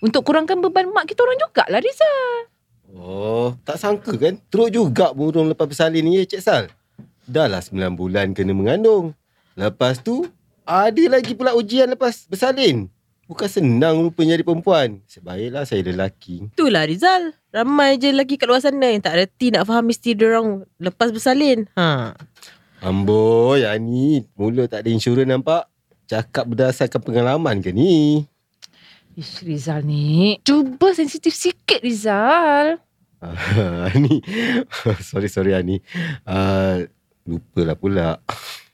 untuk 0.00 0.24
kurangkan 0.24 0.60
beban 0.60 0.88
mak 0.92 1.08
kita 1.08 1.24
orang 1.24 1.38
jugalah 1.40 1.80
Rizal. 1.80 2.52
Oh, 2.96 3.52
tak 3.64 3.76
sangka 3.76 4.16
kan? 4.16 4.40
Teruk 4.48 4.72
juga 4.72 5.12
murung 5.12 5.52
lepas 5.52 5.68
bersalin 5.68 6.00
ni 6.04 6.20
ya 6.20 6.24
Cik 6.24 6.42
Sal. 6.42 6.64
Dah 7.26 7.50
lah 7.50 7.58
9 7.58 7.98
bulan 7.98 8.30
kena 8.32 8.54
mengandung. 8.54 9.10
Lepas 9.58 9.98
tu, 9.98 10.30
ada 10.62 11.02
lagi 11.10 11.34
pula 11.34 11.58
ujian 11.58 11.90
lepas 11.90 12.26
bersalin. 12.30 12.86
Bukan 13.26 13.50
senang 13.50 14.06
rupanya 14.06 14.38
jadi 14.38 14.46
perempuan. 14.46 15.02
Sebaiklah 15.10 15.66
saya 15.66 15.82
lelaki. 15.82 16.46
Itulah 16.54 16.86
Rizal. 16.86 17.34
Ramai 17.50 17.98
je 17.98 18.14
lelaki 18.14 18.38
kat 18.38 18.46
luar 18.46 18.62
sana 18.62 18.94
yang 18.94 19.02
tak 19.02 19.18
reti 19.18 19.50
nak 19.50 19.66
faham 19.66 19.90
mesti 19.90 20.14
orang 20.14 20.62
lepas 20.78 21.10
bersalin. 21.10 21.66
Ha. 21.74 22.14
Amboi, 22.86 23.66
Ani. 23.66 24.22
Mula 24.38 24.70
tak 24.70 24.86
ada 24.86 24.88
insurans 24.94 25.26
nampak. 25.26 25.66
Cakap 26.06 26.46
berdasarkan 26.46 27.02
pengalaman 27.02 27.58
ke 27.58 27.74
ni? 27.74 28.22
Ish, 29.18 29.42
Rizal 29.42 29.82
ni. 29.82 30.38
Cuba 30.46 30.94
sensitif 30.94 31.34
sikit 31.34 31.82
Rizal. 31.82 32.78
Ani. 33.90 34.22
sorry, 35.08 35.26
sorry 35.26 35.50
Ani. 35.50 35.82
Uh, 36.22 36.86
Lupa 37.26 37.60
lah 37.66 37.76
pula. 37.76 38.08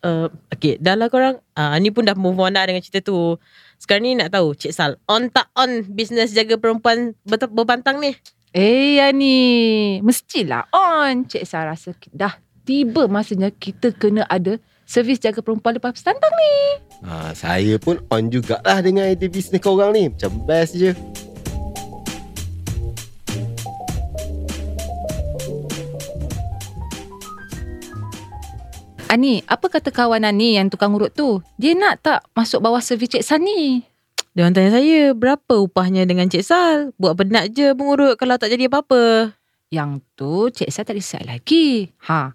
Uh, 0.04 0.28
okay, 0.52 0.76
dah 0.76 0.92
lah 0.92 1.08
korang. 1.08 1.40
Uh, 1.56 1.72
ni 1.80 1.88
pun 1.88 2.04
dah 2.04 2.12
move 2.12 2.36
on 2.36 2.52
dah 2.52 2.68
dengan 2.68 2.84
cerita 2.84 3.00
tu. 3.00 3.40
Sekarang 3.80 4.04
ni 4.06 4.14
nak 4.14 4.30
tahu, 4.30 4.54
Cik 4.54 4.72
Sal, 4.76 4.94
on 5.10 5.32
tak 5.32 5.50
on 5.58 5.82
bisnes 5.88 6.30
jaga 6.30 6.54
perempuan 6.60 7.16
ber- 7.26 7.50
berbantang 7.50 7.98
ni? 7.98 8.14
Eh, 8.52 9.00
Yani. 9.00 9.98
Mestilah 10.04 10.68
on. 10.70 11.24
Cik 11.26 11.48
Sal 11.48 11.66
rasa 11.66 11.96
dah 12.12 12.36
tiba 12.62 13.10
masanya 13.10 13.50
kita 13.50 13.90
kena 13.90 14.22
ada 14.30 14.60
servis 14.86 15.18
jaga 15.18 15.42
perempuan 15.42 15.74
lepas 15.80 15.96
bertantang 15.96 16.30
ni. 16.30 16.54
Ha, 17.02 17.34
saya 17.34 17.74
pun 17.82 17.98
on 18.12 18.30
jugalah 18.30 18.78
dengan 18.84 19.08
idea 19.08 19.26
bisnes 19.26 19.58
korang 19.58 19.96
ni. 19.96 20.12
Macam 20.12 20.30
best 20.46 20.78
je. 20.78 20.92
Ani, 29.12 29.44
apa 29.44 29.68
kata 29.68 29.92
kawan 29.92 30.24
Ani 30.24 30.56
yang 30.56 30.72
tukang 30.72 30.96
urut 30.96 31.12
tu? 31.12 31.44
Dia 31.60 31.76
nak 31.76 32.00
tak 32.00 32.24
masuk 32.32 32.64
bawah 32.64 32.80
servis 32.80 33.12
Cik 33.12 33.20
San 33.20 33.44
ni? 33.44 33.84
Dia 34.32 34.48
orang 34.48 34.56
tanya 34.56 34.72
saya, 34.72 35.12
berapa 35.12 35.60
upahnya 35.60 36.08
dengan 36.08 36.32
Cik 36.32 36.40
Sal? 36.40 36.96
Buat 36.96 37.20
penat 37.20 37.52
je 37.52 37.76
mengurut 37.76 38.16
kalau 38.16 38.40
tak 38.40 38.48
jadi 38.48 38.72
apa-apa. 38.72 39.36
Yang 39.68 40.00
tu 40.16 40.48
Cik 40.48 40.72
San 40.72 40.88
tak 40.88 40.96
decide 40.96 41.28
lagi. 41.28 41.92
Ha. 42.08 42.32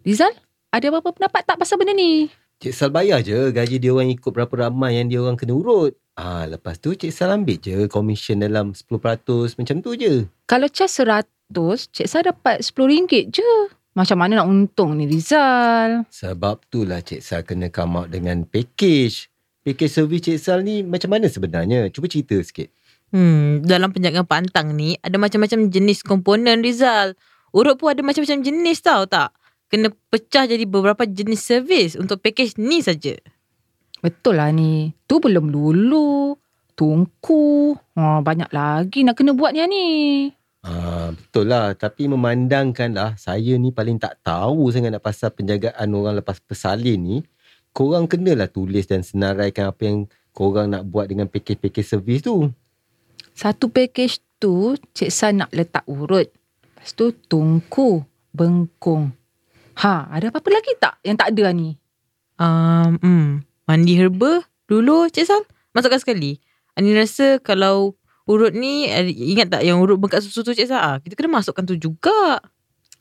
Rizal, 0.00 0.32
ada 0.72 0.88
apa-apa 0.88 1.12
pendapat 1.12 1.44
tak 1.44 1.60
pasal 1.60 1.76
benda 1.76 1.92
ni? 1.92 2.32
Cik 2.64 2.72
Sal 2.72 2.88
bayar 2.88 3.20
je 3.20 3.52
gaji 3.52 3.76
dia 3.76 3.92
orang 3.92 4.08
ikut 4.08 4.32
berapa 4.32 4.64
ramai 4.64 4.96
yang 4.96 5.12
dia 5.12 5.20
orang 5.20 5.36
kena 5.36 5.60
urut. 5.60 5.92
Ah, 6.16 6.48
lepas 6.48 6.80
tu 6.80 6.96
Cik 6.96 7.12
Sal 7.12 7.36
ambil 7.36 7.60
je 7.60 7.84
komisen 7.84 8.40
dalam 8.40 8.72
10% 8.72 9.60
macam 9.60 9.76
tu 9.84 9.92
je. 9.92 10.24
Kalau 10.48 10.72
cas 10.72 10.88
100, 10.88 11.28
Cik 11.92 12.08
San 12.08 12.24
dapat 12.24 12.64
RM10 12.64 13.28
je. 13.28 13.76
Macam 13.98 14.14
mana 14.14 14.38
nak 14.38 14.46
untung 14.46 14.94
ni 14.94 15.10
Rizal? 15.10 16.06
Sebab 16.06 16.70
tu 16.70 16.86
lah 16.86 17.02
Cik 17.02 17.18
Sal 17.18 17.42
kena 17.42 17.66
come 17.66 17.98
out 17.98 18.14
dengan 18.14 18.46
package. 18.46 19.26
Package 19.66 19.90
servis 19.90 20.22
Cik 20.22 20.38
Sal 20.38 20.62
ni 20.62 20.86
macam 20.86 21.10
mana 21.10 21.26
sebenarnya? 21.26 21.90
Cuba 21.90 22.06
cerita 22.06 22.38
sikit. 22.38 22.70
Hmm, 23.10 23.66
dalam 23.66 23.90
penjagaan 23.90 24.22
pantang 24.22 24.78
ni 24.78 24.94
ada 25.02 25.18
macam-macam 25.18 25.66
jenis 25.66 26.06
komponen 26.06 26.62
Rizal. 26.62 27.18
Urut 27.50 27.74
pun 27.74 27.90
ada 27.90 28.06
macam-macam 28.06 28.38
jenis 28.38 28.78
tau 28.86 29.02
tak? 29.10 29.34
Kena 29.66 29.90
pecah 29.90 30.46
jadi 30.46 30.62
beberapa 30.62 31.02
jenis 31.02 31.42
servis 31.42 31.98
untuk 31.98 32.22
package 32.22 32.54
ni 32.54 32.78
saja. 32.78 33.18
Betul 33.98 34.38
lah 34.38 34.54
ni. 34.54 34.94
Tu 35.10 35.18
belum 35.18 35.50
dulu. 35.50 36.38
Tungku. 36.78 37.74
Ha, 37.98 38.22
banyak 38.22 38.54
lagi 38.54 39.02
nak 39.02 39.18
kena 39.18 39.34
buat 39.34 39.50
ni 39.58 40.30
betul 41.14 41.46
lah. 41.48 41.76
Tapi 41.76 42.08
memandangkan 42.08 42.90
lah, 42.92 43.10
saya 43.20 43.54
ni 43.56 43.70
paling 43.70 43.96
tak 43.96 44.20
tahu 44.24 44.68
sangat 44.72 44.96
nak 44.96 45.04
pasal 45.04 45.30
penjagaan 45.32 45.88
orang 45.94 46.18
lepas 46.18 46.40
bersalin 46.44 46.98
ni. 46.98 47.16
Korang 47.72 48.08
kenalah 48.10 48.48
tulis 48.48 48.88
dan 48.88 49.04
senaraikan 49.04 49.70
apa 49.70 49.82
yang 49.86 49.98
korang 50.32 50.72
nak 50.72 50.88
buat 50.88 51.06
dengan 51.06 51.30
package-package 51.30 51.86
servis 51.86 52.24
tu. 52.24 52.50
Satu 53.34 53.70
package 53.70 54.18
tu 54.42 54.74
Cik 54.74 55.10
San 55.10 55.42
nak 55.44 55.50
letak 55.54 55.86
urut. 55.86 56.26
Lepas 56.78 56.90
tu 56.94 57.14
tungku, 57.14 58.02
bengkung. 58.34 59.14
Ha, 59.78 60.10
ada 60.10 60.34
apa-apa 60.34 60.50
lagi 60.50 60.74
tak 60.78 60.98
yang 61.06 61.14
tak 61.14 61.30
ada 61.34 61.54
ni? 61.54 61.78
Um, 62.38 62.98
hmm, 62.98 63.26
mandi 63.66 63.94
herba 63.94 64.42
dulu 64.66 65.06
Cik 65.06 65.26
Sal. 65.26 65.42
Masukkan 65.70 66.02
sekali. 66.02 66.42
Ani 66.74 66.94
rasa 66.94 67.38
kalau 67.42 67.98
urut 68.28 68.52
ni, 68.52 68.86
eh, 68.86 69.08
ingat 69.08 69.48
tak 69.58 69.62
yang 69.64 69.80
urut 69.80 69.96
bengkak 69.96 70.20
susu 70.20 70.44
tu 70.44 70.52
Cik 70.52 70.68
Sal? 70.68 70.78
Ah, 70.78 70.96
kita 71.00 71.16
kena 71.16 71.40
masukkan 71.40 71.64
tu 71.64 71.74
juga. 71.80 72.44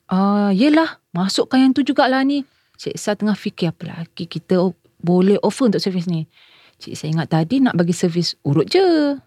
Ah, 0.07 0.55
yelah, 0.55 1.03
masukkan 1.11 1.59
yang 1.59 1.75
tu 1.75 1.83
jugalah 1.83 2.23
ni. 2.23 2.47
Cik 2.79 2.95
San 2.95 3.19
tengah 3.19 3.35
fikir 3.35 3.75
apa 3.75 3.83
lagi 3.89 4.29
kita 4.29 4.71
boleh 5.03 5.35
offer 5.43 5.67
untuk 5.67 5.83
servis 5.83 6.07
ni. 6.07 6.31
Cik 6.79 6.95
San 6.95 7.11
ingat 7.11 7.27
tadi 7.27 7.59
nak 7.59 7.75
bagi 7.75 7.91
servis 7.91 8.39
urut 8.47 8.71
je. 8.71 9.19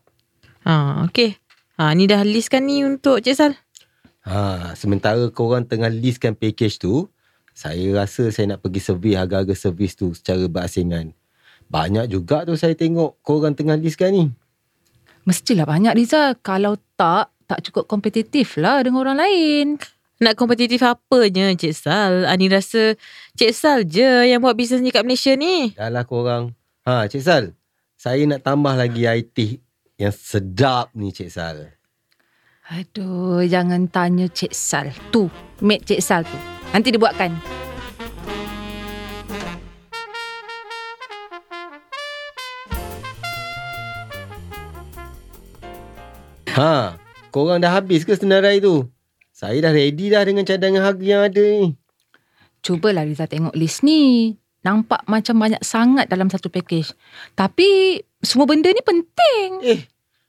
Ha, 0.64 1.04
okey. 1.10 1.36
Ha, 1.76 1.92
ni 1.92 2.08
dah 2.08 2.24
listkan 2.24 2.64
ni 2.64 2.80
untuk 2.80 3.20
Cik 3.20 3.36
Sal. 3.36 3.52
Ha, 4.24 4.72
sementara 4.72 5.28
korang 5.28 5.68
tengah 5.68 5.92
listkan 5.92 6.32
package 6.32 6.80
tu, 6.80 7.12
saya 7.52 7.92
rasa 7.92 8.32
saya 8.32 8.56
nak 8.56 8.64
pergi 8.64 8.80
survey 8.80 9.18
harga-harga 9.18 9.52
servis 9.52 9.92
tu 9.92 10.16
secara 10.16 10.48
berasingan. 10.48 11.12
Banyak 11.68 12.08
juga 12.08 12.48
tu 12.48 12.56
saya 12.56 12.72
tengok 12.72 13.20
korang 13.20 13.52
tengah 13.52 13.76
listkan 13.76 14.16
ni. 14.16 14.24
Mestilah 15.28 15.68
banyak 15.68 15.92
Rizal. 15.96 16.38
Kalau 16.40 16.80
tak, 16.96 17.32
tak 17.44 17.60
cukup 17.66 17.90
kompetitif 17.90 18.56
lah 18.56 18.80
dengan 18.80 19.04
orang 19.04 19.18
lain. 19.20 19.66
Nak 20.20 20.36
kompetitif 20.36 20.84
apanya 20.84 21.48
Cik 21.56 21.72
Sal? 21.72 22.28
Ani 22.28 22.52
rasa 22.52 22.92
Cik 23.40 23.52
Sal 23.56 23.88
je 23.88 24.28
yang 24.28 24.44
buat 24.44 24.52
bisnes 24.52 24.84
ni 24.84 24.92
kat 24.92 25.00
Malaysia 25.00 25.32
ni. 25.32 25.72
Dah 25.72 25.88
lah 25.88 26.04
korang. 26.04 26.52
Ha, 26.84 27.08
Cik 27.08 27.24
Sal. 27.24 27.44
Saya 27.96 28.28
nak 28.28 28.44
tambah 28.44 28.76
lagi 28.76 29.08
IT 29.08 29.64
yang 29.96 30.12
sedap 30.12 30.92
ni 30.92 31.08
Cik 31.08 31.32
Sal. 31.32 31.72
Aduh, 32.68 33.42
jangan 33.48 33.88
tanya 33.88 34.28
Cik 34.28 34.52
Sal. 34.52 34.92
Tu, 35.08 35.24
mate 35.64 35.88
Cik 35.88 36.04
Sal 36.04 36.22
tu. 36.28 36.36
Nanti 36.76 36.92
dia 36.92 37.00
buatkan. 37.00 37.59
Ha, 46.60 47.00
korang 47.32 47.56
dah 47.64 47.72
habis 47.72 48.04
ke 48.04 48.12
senarai 48.12 48.60
tu? 48.60 48.84
Saya 49.32 49.56
dah 49.64 49.72
ready 49.72 50.12
dah 50.12 50.20
dengan 50.20 50.44
cadangan 50.44 50.92
harga 50.92 51.00
yang 51.00 51.24
ada 51.24 51.40
ni. 51.40 51.72
Cubalah 52.60 53.08
Rizal 53.08 53.32
tengok 53.32 53.56
list 53.56 53.80
ni. 53.80 54.36
Nampak 54.60 55.08
macam 55.08 55.40
banyak 55.40 55.64
sangat 55.64 56.12
dalam 56.12 56.28
satu 56.28 56.52
package. 56.52 56.92
Tapi 57.32 57.96
semua 58.20 58.44
benda 58.44 58.68
ni 58.68 58.84
penting. 58.84 59.48
Eh, 59.64 59.80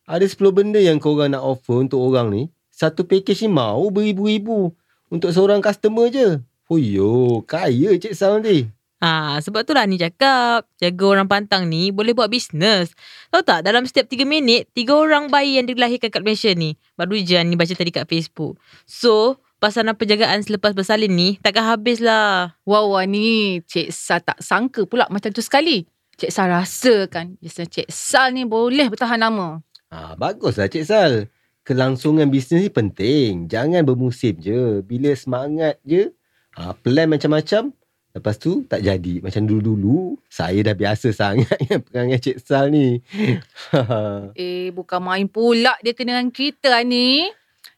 ada 0.08 0.24
10 0.24 0.40
benda 0.56 0.80
yang 0.80 1.04
korang 1.04 1.36
nak 1.36 1.44
offer 1.44 1.84
untuk 1.84 2.00
orang 2.00 2.32
ni. 2.32 2.44
Satu 2.72 3.04
package 3.04 3.44
ni 3.44 3.52
mau 3.52 3.92
beribu-ribu. 3.92 4.72
Untuk 5.12 5.36
seorang 5.36 5.60
customer 5.60 6.08
je. 6.08 6.40
Oh 6.72 6.80
yo, 6.80 7.44
kaya 7.44 8.00
Cik 8.00 8.16
Sal 8.16 8.40
nanti. 8.40 8.72
Ha, 9.02 9.42
sebab 9.42 9.66
tu 9.66 9.74
lah 9.74 9.90
ni 9.90 9.98
cakap. 9.98 10.70
Jaga 10.78 11.06
orang 11.10 11.26
pantang 11.26 11.66
ni 11.66 11.90
boleh 11.90 12.14
buat 12.14 12.30
bisnes. 12.30 12.94
Tahu 13.34 13.42
tak 13.42 13.66
dalam 13.66 13.90
setiap 13.90 14.06
3 14.06 14.30
minit, 14.30 14.70
3 14.78 14.94
orang 14.94 15.26
bayi 15.34 15.58
yang 15.58 15.66
dilahirkan 15.66 16.14
kat 16.14 16.22
Malaysia 16.22 16.54
ni. 16.54 16.78
Baru 16.94 17.18
je 17.18 17.42
ni 17.42 17.58
baca 17.58 17.74
tadi 17.74 17.90
kat 17.90 18.06
Facebook. 18.06 18.62
So, 18.86 19.42
pasaran 19.58 19.98
penjagaan 19.98 20.46
selepas 20.46 20.78
bersalin 20.78 21.14
ni 21.14 21.30
takkan 21.42 21.66
habis 21.66 21.98
lah. 21.98 22.54
Wow, 22.62 22.94
wah 22.94 23.06
ni 23.10 23.62
Cik 23.66 23.90
Sal 23.90 24.22
tak 24.22 24.38
sangka 24.38 24.86
pula 24.86 25.10
macam 25.10 25.34
tu 25.34 25.42
sekali. 25.42 25.90
Cik 26.22 26.30
Sal 26.30 26.54
rasa 26.54 27.10
kan, 27.10 27.38
biasa 27.42 27.66
Cik 27.66 27.90
Sal 27.90 28.38
ni 28.38 28.46
boleh 28.46 28.86
bertahan 28.86 29.18
lama. 29.18 29.66
Ha, 29.90 30.14
baguslah 30.14 30.70
Cik 30.70 30.86
Sal. 30.86 31.14
Kelangsungan 31.62 32.30
bisnes 32.30 32.66
ni 32.66 32.70
penting. 32.70 33.50
Jangan 33.50 33.82
bermusim 33.82 34.38
je. 34.38 34.82
Bila 34.86 35.14
semangat 35.14 35.78
je, 35.86 36.10
ha, 36.58 36.74
plan 36.74 37.10
macam-macam. 37.10 37.74
Lepas 38.12 38.36
tu 38.36 38.68
tak 38.68 38.84
jadi. 38.84 39.24
Macam 39.24 39.48
dulu-dulu, 39.48 40.20
saya 40.28 40.60
dah 40.68 40.76
biasa 40.76 41.16
sangat 41.16 41.56
dengan 41.64 41.80
perangai 41.80 42.20
Cik 42.20 42.38
Sal 42.44 42.72
ni. 42.72 43.00
Eh, 44.36 44.72
bukan 44.76 45.00
main 45.00 45.28
pula 45.32 45.76
dia 45.80 45.96
kena 45.96 46.20
dengan 46.20 46.32
kita 46.32 46.84
ni. 46.84 47.32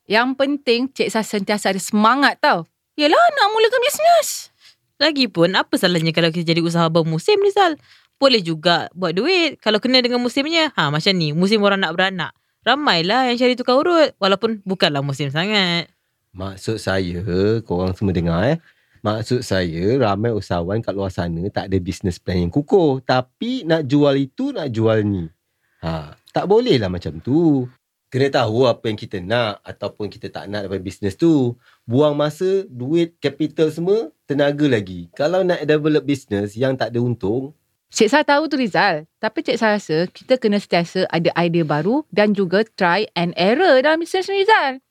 Yang 0.10 0.30
penting 0.36 0.82
Cik 0.90 1.10
Sal 1.14 1.26
sentiasa 1.26 1.70
ada 1.70 1.82
semangat 1.82 2.42
tau. 2.42 2.66
Yelah 2.98 3.22
nak 3.38 3.48
mulakan 3.54 3.82
bisnes. 3.86 4.30
Lagipun 5.02 5.54
apa 5.58 5.74
salahnya 5.78 6.14
kalau 6.14 6.30
kita 6.30 6.54
jadi 6.54 6.62
usaha 6.62 6.86
bermusim 6.90 7.38
ni 7.42 7.54
Sal? 7.54 7.78
Boleh 8.18 8.42
juga 8.42 8.90
buat 8.94 9.14
duit 9.14 9.62
kalau 9.62 9.78
kena 9.78 10.02
dengan 10.02 10.22
musimnya. 10.22 10.74
Ha 10.74 10.90
macam 10.90 11.14
ni, 11.14 11.34
musim 11.34 11.62
orang 11.62 11.82
nak 11.82 11.94
beranak. 11.94 12.32
Ramailah 12.64 13.28
yang 13.30 13.38
cari 13.38 13.54
tukar 13.60 13.76
urut 13.76 14.16
walaupun 14.18 14.64
bukanlah 14.64 15.04
musim 15.04 15.28
sangat. 15.30 15.92
Maksud 16.34 16.82
saya, 16.82 17.22
korang 17.62 17.94
semua 17.94 18.16
dengar 18.16 18.42
eh. 18.50 18.58
Maksud 19.04 19.44
saya, 19.44 20.00
ramai 20.00 20.32
usahawan 20.32 20.80
kat 20.80 20.96
luar 20.96 21.12
sana 21.12 21.44
tak 21.52 21.68
ada 21.68 21.78
business 21.84 22.16
plan 22.24 22.40
yang 22.40 22.48
kukuh. 22.48 23.04
Tapi 23.04 23.68
nak 23.68 23.84
jual 23.84 24.16
itu, 24.16 24.56
nak 24.56 24.72
jual 24.72 25.04
ni. 25.04 25.28
Ha, 25.84 26.16
tak 26.32 26.48
boleh 26.48 26.80
lah 26.80 26.88
macam 26.88 27.20
tu. 27.20 27.68
Kena 28.08 28.32
tahu 28.32 28.64
apa 28.64 28.88
yang 28.88 28.96
kita 28.96 29.20
nak 29.20 29.60
ataupun 29.68 30.08
kita 30.08 30.32
tak 30.32 30.48
nak 30.48 30.72
dapat 30.72 30.80
bisnes 30.80 31.20
tu. 31.20 31.60
Buang 31.84 32.16
masa, 32.16 32.64
duit, 32.72 33.20
capital 33.20 33.76
semua, 33.76 34.08
tenaga 34.24 34.64
lagi. 34.72 35.12
Kalau 35.12 35.44
nak 35.44 35.68
develop 35.68 36.08
bisnes 36.08 36.56
yang 36.56 36.80
tak 36.80 36.96
ada 36.96 37.04
untung, 37.04 37.52
Cik 37.94 38.10
Sal 38.10 38.26
tahu 38.26 38.50
tu 38.50 38.58
Rizal. 38.58 39.06
Tapi 39.22 39.46
Cik 39.46 39.58
Sal 39.62 39.78
rasa 39.78 40.10
kita 40.10 40.42
kena 40.42 40.58
sentiasa 40.58 41.06
ada 41.14 41.30
idea 41.38 41.62
baru 41.62 42.02
dan 42.10 42.34
juga 42.34 42.66
try 42.74 43.06
and 43.14 43.38
error 43.38 43.84
dalam 43.86 44.02
bisnes 44.02 44.26
ni 44.32 44.42
Rizal. 44.42 44.82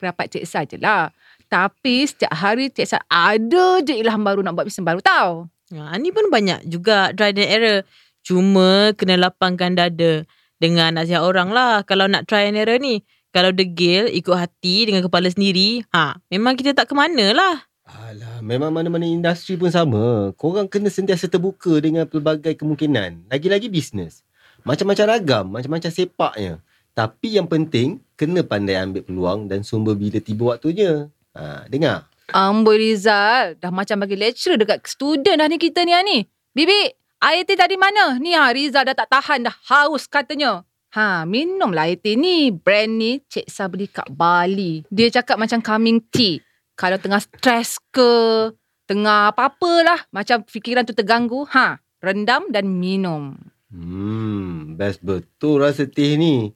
Pendapat 0.00 0.34
Cik 0.34 0.44
Sal 0.48 0.66
je 0.66 0.74
lah. 0.80 1.14
Tapi 1.50 2.06
setiap 2.06 2.30
hari 2.30 2.70
Cik 2.70 2.86
Sal 2.86 3.02
ada 3.10 3.82
je 3.82 3.98
ilham 3.98 4.22
baru 4.22 4.46
nak 4.46 4.54
buat 4.54 4.70
bisnes 4.70 4.86
baru 4.86 5.02
tau. 5.02 5.50
Ha, 5.74 5.98
ni 5.98 6.14
pun 6.14 6.30
banyak 6.30 6.62
juga 6.70 7.10
try 7.10 7.34
and 7.34 7.42
error. 7.42 7.78
Cuma 8.22 8.94
kena 8.94 9.18
lapangkan 9.18 9.74
dada 9.74 10.22
dengan 10.62 10.94
nasihat 10.94 11.26
orang 11.26 11.50
lah 11.50 11.82
kalau 11.82 12.06
nak 12.06 12.30
try 12.30 12.46
and 12.46 12.54
error 12.54 12.78
ni. 12.78 13.02
Kalau 13.30 13.54
degil, 13.54 14.10
ikut 14.10 14.34
hati 14.34 14.90
dengan 14.90 15.06
kepala 15.06 15.30
sendiri, 15.30 15.86
ha, 15.94 16.18
memang 16.34 16.58
kita 16.58 16.74
tak 16.74 16.90
ke 16.90 16.94
mana 16.98 17.30
lah. 17.30 17.62
Alah, 17.86 18.42
memang 18.42 18.74
mana-mana 18.74 19.06
industri 19.06 19.54
pun 19.54 19.70
sama. 19.70 20.34
Korang 20.34 20.66
kena 20.66 20.90
sentiasa 20.90 21.30
terbuka 21.30 21.78
dengan 21.78 22.10
pelbagai 22.10 22.58
kemungkinan. 22.58 23.30
Lagi-lagi 23.30 23.70
bisnes. 23.70 24.26
Macam-macam 24.66 25.06
ragam, 25.14 25.44
macam-macam 25.46 25.90
sepaknya. 25.94 26.52
Tapi 26.90 27.38
yang 27.38 27.46
penting, 27.46 28.02
kena 28.18 28.42
pandai 28.42 28.82
ambil 28.82 29.06
peluang 29.06 29.46
dan 29.46 29.62
sumber 29.62 29.94
bila 29.94 30.18
tiba 30.18 30.50
waktunya. 30.50 31.06
Ha, 31.34 31.66
dengar. 31.70 32.10
Amboi 32.30 32.78
Rizal, 32.78 33.58
dah 33.58 33.74
macam 33.74 34.02
bagi 34.06 34.14
lecturer 34.14 34.58
dekat 34.58 34.86
student 34.86 35.38
dah 35.38 35.46
ni 35.50 35.58
kita 35.58 35.82
ni 35.82 35.94
ni. 36.06 36.18
Bibi, 36.54 36.90
air 37.22 37.42
teh 37.42 37.58
tadi 37.58 37.74
mana? 37.74 38.18
Ni 38.22 38.34
ha, 38.34 38.54
Rizal 38.54 38.86
dah 38.86 38.94
tak 38.94 39.10
tahan 39.10 39.46
dah 39.46 39.56
haus 39.70 40.06
katanya. 40.06 40.62
Ha, 40.94 41.26
minumlah 41.26 41.90
air 41.90 41.98
teh 41.98 42.14
ni. 42.14 42.50
Brand 42.54 42.90
ni 42.98 43.22
Cik 43.26 43.46
Sa 43.50 43.66
beli 43.66 43.90
kat 43.90 44.06
Bali. 44.10 44.86
Dia 44.90 45.10
cakap 45.10 45.38
macam 45.38 45.58
coming 45.62 46.02
tea. 46.10 46.42
Kalau 46.78 46.98
tengah 46.98 47.20
stres 47.22 47.78
ke, 47.92 48.50
tengah 48.90 49.30
apa-apalah, 49.30 50.08
macam 50.10 50.42
fikiran 50.46 50.82
tu 50.82 50.96
terganggu, 50.96 51.46
ha, 51.52 51.78
rendam 52.02 52.48
dan 52.50 52.66
minum. 52.66 53.36
Hmm, 53.70 54.74
best 54.74 54.98
betul 55.04 55.62
rasa 55.62 55.86
teh 55.86 56.18
ni. 56.18 56.50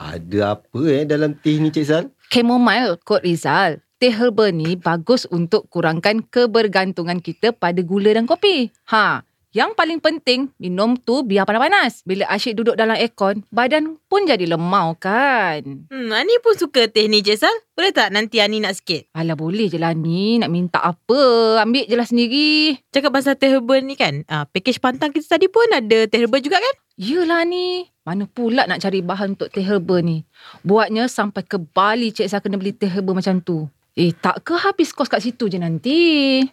Ada 0.00 0.58
apa 0.58 0.80
eh 0.88 1.04
dalam 1.04 1.36
teh 1.36 1.60
ni 1.60 1.68
Cik 1.68 1.84
Sal? 1.84 2.04
Chamomile 2.32 2.96
Kod 3.04 3.20
Rizal. 3.20 3.84
Teh 4.04 4.12
herba 4.12 4.52
ni 4.52 4.76
bagus 4.76 5.24
untuk 5.32 5.64
kurangkan 5.72 6.20
kebergantungan 6.28 7.24
kita 7.24 7.56
pada 7.56 7.80
gula 7.80 8.12
dan 8.12 8.28
kopi. 8.28 8.68
Ha, 8.92 9.24
yang 9.56 9.72
paling 9.72 9.96
penting, 9.96 10.52
minum 10.60 10.92
tu 10.92 11.24
biar 11.24 11.48
panas-panas. 11.48 12.04
Bila 12.04 12.28
asyik 12.28 12.52
duduk 12.52 12.76
dalam 12.76 13.00
aircon, 13.00 13.48
badan 13.48 13.96
pun 14.12 14.28
jadi 14.28 14.44
lemau 14.44 14.92
kan. 15.00 15.88
Hmm, 15.88 16.12
Ani 16.12 16.36
pun 16.44 16.52
suka 16.52 16.84
teh 16.84 17.08
ni 17.08 17.24
Cik 17.24 17.48
Sal. 17.48 17.56
Boleh 17.72 17.96
tak 17.96 18.12
nanti 18.12 18.44
Ani 18.44 18.60
nak 18.60 18.76
sikit? 18.76 19.08
Alah 19.16 19.40
boleh 19.40 19.72
je 19.72 19.80
lah 19.80 19.96
ni, 19.96 20.36
nak 20.36 20.52
minta 20.52 20.84
apa. 20.84 21.56
Ambil 21.64 21.88
je 21.88 21.96
lah 21.96 22.04
sendiri. 22.04 22.76
Cakap 22.92 23.08
pasal 23.08 23.40
teh 23.40 23.56
herbal 23.56 23.88
ni 23.88 23.96
kan, 23.96 24.20
ah, 24.28 24.44
package 24.44 24.84
pantang 24.84 25.16
kita 25.16 25.40
tadi 25.40 25.48
pun 25.48 25.64
ada 25.72 26.04
teh 26.04 26.20
herbal 26.20 26.44
juga 26.44 26.60
kan? 26.60 26.74
Yelah 27.00 27.42
ni, 27.48 27.88
mana 28.04 28.28
pula 28.28 28.70
nak 28.70 28.84
cari 28.84 29.00
bahan 29.00 29.34
untuk 29.34 29.48
teh 29.48 29.64
herba 29.64 29.98
ni. 29.98 30.28
Buatnya 30.60 31.08
sampai 31.08 31.40
ke 31.40 31.56
Bali 31.56 32.12
cik 32.12 32.28
saya 32.28 32.44
kena 32.44 32.60
beli 32.60 32.76
teh 32.76 32.86
herba 32.86 33.16
macam 33.16 33.40
tu. 33.40 33.64
Eh 33.94 34.10
tak 34.10 34.42
ke 34.42 34.58
habis 34.58 34.90
kos 34.90 35.06
kat 35.06 35.22
situ 35.22 35.46
je 35.46 35.54
nanti. 35.54 35.98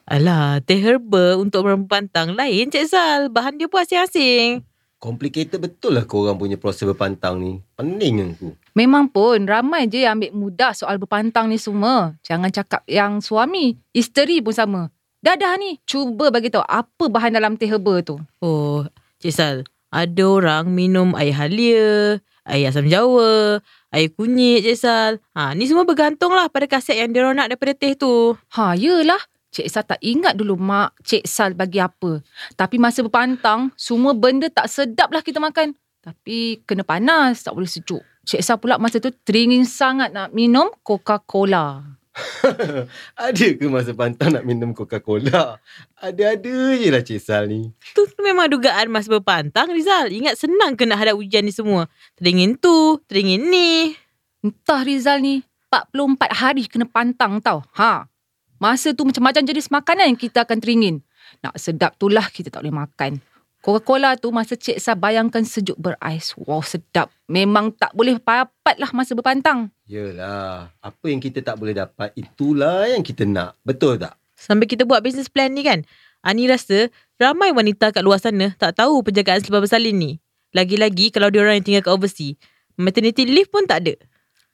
Alah, 0.05 0.62
teh 0.62 0.77
herbal 0.77 1.41
untuk 1.41 1.65
orang 1.65 1.89
pantang 1.89 2.38
lain 2.38 2.69
Cik 2.69 2.86
Sal. 2.86 3.33
Bahan 3.33 3.57
dia 3.57 3.65
pun 3.65 3.81
asing-asing. 3.81 4.62
Complicated 5.01 5.57
betul 5.57 5.98
lah 5.98 6.05
korang 6.05 6.38
punya 6.38 6.62
proses 6.62 6.86
berpantang 6.86 7.41
ni. 7.41 7.57
Pening 7.74 8.38
aku. 8.38 8.53
Memang 8.77 9.10
pun 9.10 9.41
ramai 9.50 9.89
je 9.89 10.05
yang 10.05 10.21
ambil 10.21 10.38
mudah 10.38 10.77
soal 10.77 11.01
berpantang 11.01 11.50
ni 11.50 11.57
semua. 11.57 12.13
Jangan 12.21 12.53
cakap 12.53 12.86
yang 12.86 13.17
suami, 13.25 13.74
isteri 13.89 14.38
pun 14.45 14.53
sama. 14.53 14.81
Dadah 15.25 15.57
ni, 15.57 15.81
cuba 15.89 16.29
bagi 16.29 16.53
tahu 16.53 16.62
apa 16.62 17.10
bahan 17.10 17.33
dalam 17.33 17.57
teh 17.57 17.65
herba 17.65 18.05
tu. 18.05 18.21
Oh, 18.38 18.86
Cik 19.17 19.33
Sal. 19.33 19.65
Ada 19.89 20.24
orang 20.29 20.69
minum 20.69 21.17
air 21.17 21.33
halia, 21.33 22.21
air 22.45 22.69
asam 22.69 22.86
jawa, 22.86 23.60
air 23.91 24.10
kunyit 24.15 24.63
Cik 24.63 24.77
Sal. 24.79 25.12
Ha, 25.36 25.51
ni 25.53 25.67
semua 25.67 25.83
bergantung 25.83 26.31
lah 26.31 26.48
pada 26.48 26.65
kaset 26.65 26.98
yang 26.98 27.12
dia 27.12 27.27
nak 27.36 27.51
daripada 27.51 27.75
teh 27.75 27.93
tu. 27.93 28.33
Ha, 28.55 28.74
yelah. 28.79 29.19
Cik 29.51 29.67
Sal 29.67 29.83
tak 29.83 30.00
ingat 30.00 30.39
dulu 30.39 30.55
mak 30.55 30.95
Cik 31.03 31.27
Sal 31.27 31.51
bagi 31.53 31.83
apa. 31.83 32.24
Tapi 32.55 32.79
masa 32.79 33.03
berpantang, 33.03 33.69
semua 33.75 34.15
benda 34.15 34.48
tak 34.48 34.71
sedap 34.71 35.12
lah 35.12 35.19
kita 35.19 35.43
makan. 35.43 35.75
Tapi 36.01 36.63
kena 36.63 36.88
panas, 36.88 37.43
tak 37.43 37.53
boleh 37.53 37.67
sejuk. 37.67 38.01
Cik 38.24 38.41
Sal 38.41 38.57
pula 38.57 38.79
masa 38.79 39.03
tu 39.03 39.12
teringin 39.12 39.67
sangat 39.67 40.15
nak 40.15 40.31
minum 40.31 40.71
Coca-Cola. 40.81 41.83
Ada 43.27 43.48
ke 43.56 43.65
masa 43.72 43.96
pantang 43.96 44.36
nak 44.36 44.44
minum 44.44 44.75
Coca-Cola? 44.75 45.63
Ada-ada 45.96 46.75
je 46.75 46.88
lah 46.91 47.03
Cik 47.03 47.20
Sal 47.24 47.48
ni. 47.48 47.72
Tu 47.96 48.03
memang 48.20 48.51
dugaan 48.51 48.91
masa 48.91 49.08
berpantang 49.08 49.72
Rizal. 49.72 50.12
Ingat 50.12 50.36
senang 50.36 50.75
ke 50.75 50.84
nak 50.84 51.00
hadap 51.00 51.15
ujian 51.15 51.48
ni 51.48 51.56
semua. 51.56 51.88
Teringin 52.20 52.59
tu, 52.59 53.00
teringin 53.07 53.48
ni. 53.48 53.96
Entah 54.44 54.83
Rizal 54.83 55.24
ni, 55.24 55.40
44 55.72 56.35
hari 56.35 56.68
kena 56.68 56.83
pantang 56.83 57.40
tau. 57.40 57.64
Ha. 57.79 58.12
Masa 58.59 58.92
tu 58.92 59.07
macam-macam 59.07 59.42
jenis 59.48 59.72
makanan 59.72 60.14
yang 60.14 60.20
kita 60.20 60.44
akan 60.44 60.59
teringin. 60.59 61.00
Nak 61.40 61.55
sedap 61.55 61.96
tu 61.96 62.12
lah 62.12 62.27
kita 62.27 62.51
tak 62.51 62.62
boleh 62.62 62.75
makan. 62.75 63.24
Coca-Cola 63.61 64.17
tu 64.17 64.33
masa 64.33 64.57
Cik 64.57 64.81
Sa 64.81 64.97
bayangkan 64.97 65.45
sejuk 65.45 65.77
berais. 65.77 66.33
Wow 66.33 66.65
sedap. 66.65 67.13
Memang 67.29 67.69
tak 67.69 67.93
boleh 67.93 68.17
papat 68.17 68.81
lah 68.81 68.89
masa 68.89 69.13
berpantang. 69.13 69.69
Yelah, 69.85 70.74
apa 70.81 71.05
yang 71.05 71.21
kita 71.21 71.45
tak 71.45 71.61
boleh 71.61 71.77
dapat, 71.77 72.09
itulah 72.17 72.89
yang 72.89 73.05
kita 73.05 73.21
nak. 73.21 73.53
Betul 73.61 74.01
tak? 74.01 74.17
Sambil 74.33 74.65
kita 74.65 74.89
buat 74.89 75.05
business 75.05 75.29
plan 75.29 75.53
ni 75.53 75.61
kan. 75.61 75.85
Ani 76.25 76.50
rasa 76.50 76.89
ramai 77.21 77.53
wanita 77.53 77.93
kat 77.93 78.01
luar 78.01 78.17
sana 78.17 78.50
tak 78.57 78.81
tahu 78.81 79.05
penjagaan 79.05 79.45
selepas 79.45 79.69
bersalin 79.69 79.93
ni. 79.93 80.11
Lagi-lagi 80.57 81.13
kalau 81.13 81.29
dia 81.29 81.45
orang 81.45 81.61
yang 81.61 81.65
tinggal 81.65 81.85
kat 81.85 81.93
overseas. 81.93 82.41
Maternity 82.81 83.29
leave 83.29 83.53
pun 83.53 83.69
tak 83.69 83.85
ada. 83.85 83.93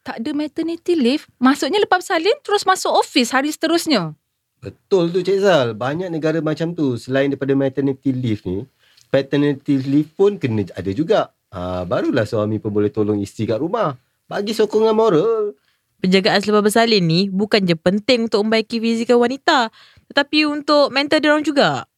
Tak 0.03 0.19
ada 0.19 0.31
maternity 0.35 0.99
leave. 0.99 1.23
Maksudnya 1.39 1.79
lepas 1.79 2.03
bersalin 2.03 2.35
terus 2.43 2.67
masuk 2.67 2.91
office 2.91 3.31
hari 3.31 3.55
seterusnya. 3.55 4.15
Betul 4.59 5.15
tu 5.15 5.23
Cik 5.23 5.39
Zal. 5.39 5.67
Banyak 5.79 6.11
negara 6.11 6.43
macam 6.43 6.75
tu. 6.75 6.99
Selain 6.99 7.31
daripada 7.31 7.55
maternity 7.55 8.11
leave 8.11 8.43
ni, 8.43 8.67
paternity 9.11 9.79
leave 9.83 10.11
pun 10.13 10.39
kena 10.39 10.67
ada 10.75 10.91
juga. 10.91 11.31
Ha, 11.51 11.87
barulah 11.87 12.27
suami 12.27 12.59
pun 12.59 12.71
boleh 12.75 12.91
tolong 12.91 13.19
isteri 13.23 13.47
kat 13.47 13.59
rumah. 13.59 13.95
Bagi 14.27 14.51
sokongan 14.51 14.95
moral. 14.95 15.55
Penjagaan 15.97 16.43
selepas 16.43 16.61
bersalin 16.69 17.01
ni 17.01 17.21
bukan 17.31 17.65
je 17.65 17.73
penting 17.73 18.29
untuk 18.29 18.45
membaiki 18.45 18.77
fizikal 18.77 19.17
wanita. 19.17 19.73
Tetapi 20.11 20.45
untuk 20.45 20.93
mental 20.93 21.23
dia 21.23 21.31
orang 21.33 21.47
juga. 21.47 21.89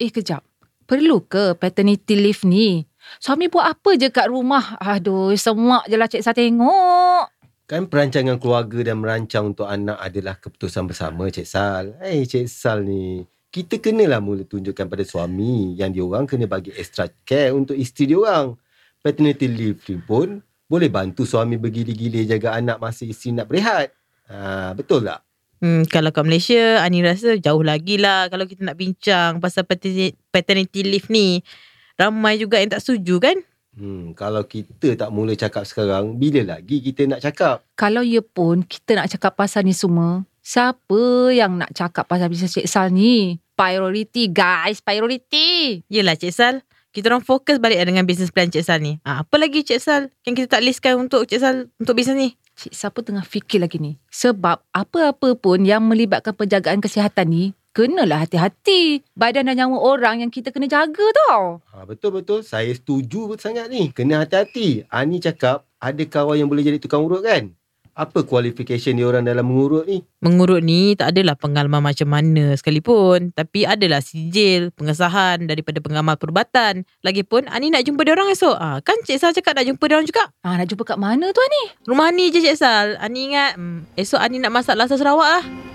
Eh 0.00 0.08
kejap. 0.08 0.40
Perlu 0.86 1.26
ke 1.26 1.58
paternity 1.58 2.14
leave 2.14 2.46
ni? 2.46 2.86
Suami 3.18 3.50
buat 3.50 3.66
apa 3.66 3.98
je 3.98 4.08
kat 4.10 4.30
rumah? 4.30 4.78
Aduh, 4.78 5.34
semak 5.34 5.86
je 5.90 5.96
lah 5.98 6.06
Cik 6.10 6.22
Sa 6.22 6.32
tengok. 6.32 7.26
Kan 7.66 7.90
perancangan 7.90 8.38
keluarga 8.38 8.78
dan 8.86 9.02
merancang 9.02 9.50
untuk 9.50 9.66
anak 9.66 9.98
adalah 9.98 10.38
keputusan 10.38 10.86
bersama 10.86 11.26
Cik 11.26 11.46
Sal. 11.46 11.98
Eh 11.98 12.22
Cik 12.22 12.46
Sal 12.46 12.86
ni, 12.86 13.26
kita 13.56 13.80
kenalah 13.80 14.20
mula 14.20 14.44
tunjukkan 14.44 14.84
pada 14.84 15.00
suami 15.00 15.80
yang 15.80 15.88
diorang 15.88 16.28
kena 16.28 16.44
bagi 16.44 16.76
extra 16.76 17.08
care 17.24 17.56
untuk 17.56 17.72
isteri 17.72 18.12
diorang. 18.12 18.52
Paternity 19.00 19.48
leave 19.48 19.80
ni 19.88 19.96
pun 19.96 20.44
boleh 20.68 20.92
bantu 20.92 21.24
suami 21.24 21.56
bergila-gila 21.56 22.20
jaga 22.28 22.52
anak 22.60 22.76
masa 22.76 23.08
isteri 23.08 23.32
nak 23.32 23.48
berehat. 23.48 23.96
Ha, 24.28 24.76
betul 24.76 25.08
tak? 25.08 25.24
Hmm, 25.64 25.88
kalau 25.88 26.12
kat 26.12 26.28
Malaysia, 26.28 26.84
Ani 26.84 27.00
rasa 27.00 27.40
jauh 27.40 27.64
lagi 27.64 27.96
lah 27.96 28.28
kalau 28.28 28.44
kita 28.44 28.60
nak 28.60 28.76
bincang 28.76 29.40
pasal 29.40 29.64
paternity, 29.64 30.12
paternity 30.28 30.84
leave 30.84 31.08
ni. 31.08 31.40
Ramai 31.96 32.36
juga 32.36 32.60
yang 32.60 32.76
tak 32.76 32.84
setuju 32.84 33.24
kan? 33.24 33.40
Hmm, 33.72 34.12
kalau 34.12 34.44
kita 34.44 35.00
tak 35.00 35.08
mula 35.08 35.32
cakap 35.32 35.64
sekarang, 35.64 36.20
bila 36.20 36.44
lagi 36.44 36.84
kita 36.84 37.08
nak 37.08 37.24
cakap? 37.24 37.64
Kalau 37.72 38.04
ya 38.04 38.20
pun 38.20 38.60
kita 38.60 39.00
nak 39.00 39.08
cakap 39.08 39.32
pasal 39.32 39.64
ni 39.64 39.72
semua, 39.72 40.28
siapa 40.46 41.34
yang 41.34 41.58
nak 41.58 41.74
cakap 41.74 42.06
pasal 42.06 42.30
bisnes 42.30 42.54
Cik 42.54 42.70
Sal 42.70 42.94
ni? 42.94 43.42
Priority 43.58 44.30
guys, 44.30 44.78
priority. 44.78 45.82
Yelah 45.90 46.14
Cik 46.14 46.30
Sal, 46.30 46.62
kita 46.94 47.10
orang 47.10 47.26
fokus 47.26 47.58
balik 47.58 47.82
dengan 47.82 48.06
business 48.06 48.30
plan 48.30 48.46
Cik 48.46 48.62
Sal 48.62 48.78
ni. 48.78 49.02
Ha, 49.02 49.26
apa 49.26 49.34
lagi 49.42 49.66
Cik 49.66 49.80
Sal 49.82 50.14
yang 50.22 50.38
kita 50.38 50.54
tak 50.54 50.62
listkan 50.62 51.02
untuk 51.02 51.26
Cik 51.26 51.40
Sal 51.42 51.66
untuk 51.82 51.98
bisnes 51.98 52.14
ni? 52.14 52.28
Cik 52.54 52.70
Sal 52.70 52.94
pun 52.94 53.02
tengah 53.02 53.26
fikir 53.26 53.58
lagi 53.58 53.82
ni. 53.82 53.98
Sebab 54.14 54.62
apa-apa 54.70 55.34
pun 55.34 55.66
yang 55.66 55.82
melibatkan 55.82 56.30
penjagaan 56.38 56.78
kesihatan 56.78 57.26
ni, 57.26 57.44
kenalah 57.74 58.22
hati-hati. 58.22 59.02
Badan 59.18 59.50
dan 59.50 59.58
nyawa 59.58 59.76
orang 59.82 60.22
yang 60.22 60.30
kita 60.30 60.54
kena 60.54 60.70
jaga 60.70 61.04
tau. 61.26 61.58
Ha, 61.74 61.82
betul-betul. 61.90 62.46
Saya 62.46 62.70
setuju 62.70 63.34
sangat 63.36 63.66
ni. 63.66 63.90
Kena 63.90 64.22
hati-hati. 64.22 64.86
Ani 64.94 65.18
cakap, 65.18 65.66
ada 65.82 66.02
kawan 66.06 66.38
yang 66.38 66.48
boleh 66.48 66.62
jadi 66.62 66.78
tukang 66.78 67.02
urut 67.02 67.26
kan? 67.26 67.50
Apa 67.96 68.28
qualification 68.28 68.92
dia 69.00 69.08
orang 69.08 69.24
dalam 69.24 69.48
mengurut 69.48 69.88
ni? 69.88 70.04
Mengurut 70.20 70.60
ni 70.60 70.92
tak 71.00 71.16
adalah 71.16 71.32
pengalaman 71.32 71.80
macam 71.80 72.12
mana 72.12 72.52
sekalipun. 72.52 73.32
Tapi 73.32 73.64
adalah 73.64 74.04
sijil, 74.04 74.68
pengesahan 74.76 75.48
daripada 75.48 75.80
pengamal 75.80 76.20
perubatan. 76.20 76.84
Lagipun, 77.00 77.48
Ani 77.48 77.72
nak 77.72 77.88
jumpa 77.88 78.04
dia 78.04 78.12
orang 78.12 78.28
esok. 78.28 78.52
Ah, 78.52 78.84
kan 78.84 79.00
Cik 79.00 79.16
Sal 79.16 79.32
cakap 79.32 79.56
nak 79.56 79.64
jumpa 79.64 79.80
dia 79.88 79.96
orang 79.96 80.08
juga. 80.12 80.28
Ah, 80.44 80.60
nak 80.60 80.68
jumpa 80.68 80.84
kat 80.84 81.00
mana 81.00 81.32
tu 81.32 81.40
ni? 81.40 81.62
Rumah 81.88 82.12
Ani 82.12 82.28
je 82.28 82.44
Cik 82.44 82.56
Sal. 82.60 83.00
Ani 83.00 83.32
ingat, 83.32 83.56
hmm, 83.56 83.88
esok 83.96 84.20
Ani 84.20 84.44
nak 84.44 84.52
masak 84.52 84.76
laksa 84.76 85.00
Sarawak 85.00 85.40
lah. 85.40 85.65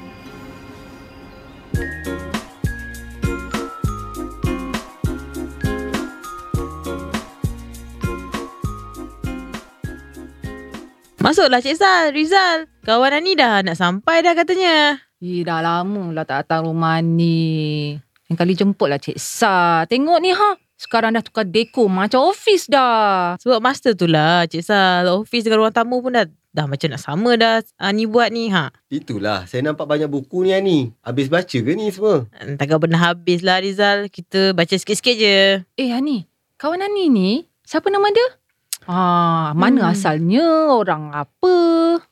Masuklah 11.32 11.63
Cik 11.63 11.80
Sal, 11.80 12.12
Rizal. 12.12 12.67
Kawan 12.84 13.24
Ani 13.24 13.39
dah 13.39 13.63
nak 13.63 13.80
sampai 13.80 14.20
dah 14.20 14.36
katanya. 14.36 15.00
Eh, 15.24 15.48
dah 15.48 15.63
lama 15.63 16.12
lah 16.12 16.28
tak 16.28 16.44
datang 16.44 16.67
rumah 16.67 17.00
ni. 17.00 17.96
Yang 18.28 18.36
kali 18.36 18.52
jemput 18.60 18.91
lah 18.91 19.00
Cik 19.00 19.15
Sa. 19.15 19.88
Tengok 19.88 20.20
ni 20.20 20.36
ha. 20.36 20.60
Sekarang 20.76 21.15
dah 21.15 21.24
tukar 21.24 21.48
deko 21.48 21.88
macam 21.88 22.28
office 22.28 22.67
dah. 22.67 23.39
Sebab 23.39 23.63
master 23.63 23.96
tu 23.96 24.12
lah 24.12 24.44
Cik 24.44 24.60
Sal. 24.60 25.08
Office 25.08 25.48
dengan 25.48 25.63
ruang 25.63 25.72
tamu 25.72 26.04
pun 26.04 26.20
dah 26.20 26.28
Dah 26.52 26.67
macam 26.67 26.91
nak 26.91 27.00
sama 27.00 27.39
dah 27.39 27.63
Ani 27.80 28.12
buat 28.12 28.28
ni 28.28 28.52
ha. 28.52 28.67
Itulah, 28.91 29.48
saya 29.48 29.63
nampak 29.63 29.88
banyak 29.88 30.12
buku 30.12 30.44
ni 30.44 30.52
Ani. 30.52 30.91
Habis 31.00 31.32
baca 31.32 31.48
ke 31.48 31.72
ni 31.72 31.96
semua? 31.96 32.28
Takkan 32.60 32.76
pernah 32.76 33.00
habis 33.00 33.39
lah 33.39 33.63
Rizal. 33.63 34.12
Kita 34.12 34.52
baca 34.52 34.76
sikit-sikit 34.76 35.15
je. 35.15 35.63
Eh 35.80 35.96
Ani, 35.96 36.28
kawan 36.60 36.84
Ani 36.84 37.08
ni, 37.08 37.48
siapa 37.63 37.88
nama 37.88 38.12
dia? 38.12 38.40
Ah, 38.89 39.54
mana 39.54 39.86
Hmm. 39.86 39.94
asalnya? 39.94 40.74
Orang 40.74 41.13
apa? 41.13 41.54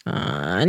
Ha, 0.05 0.13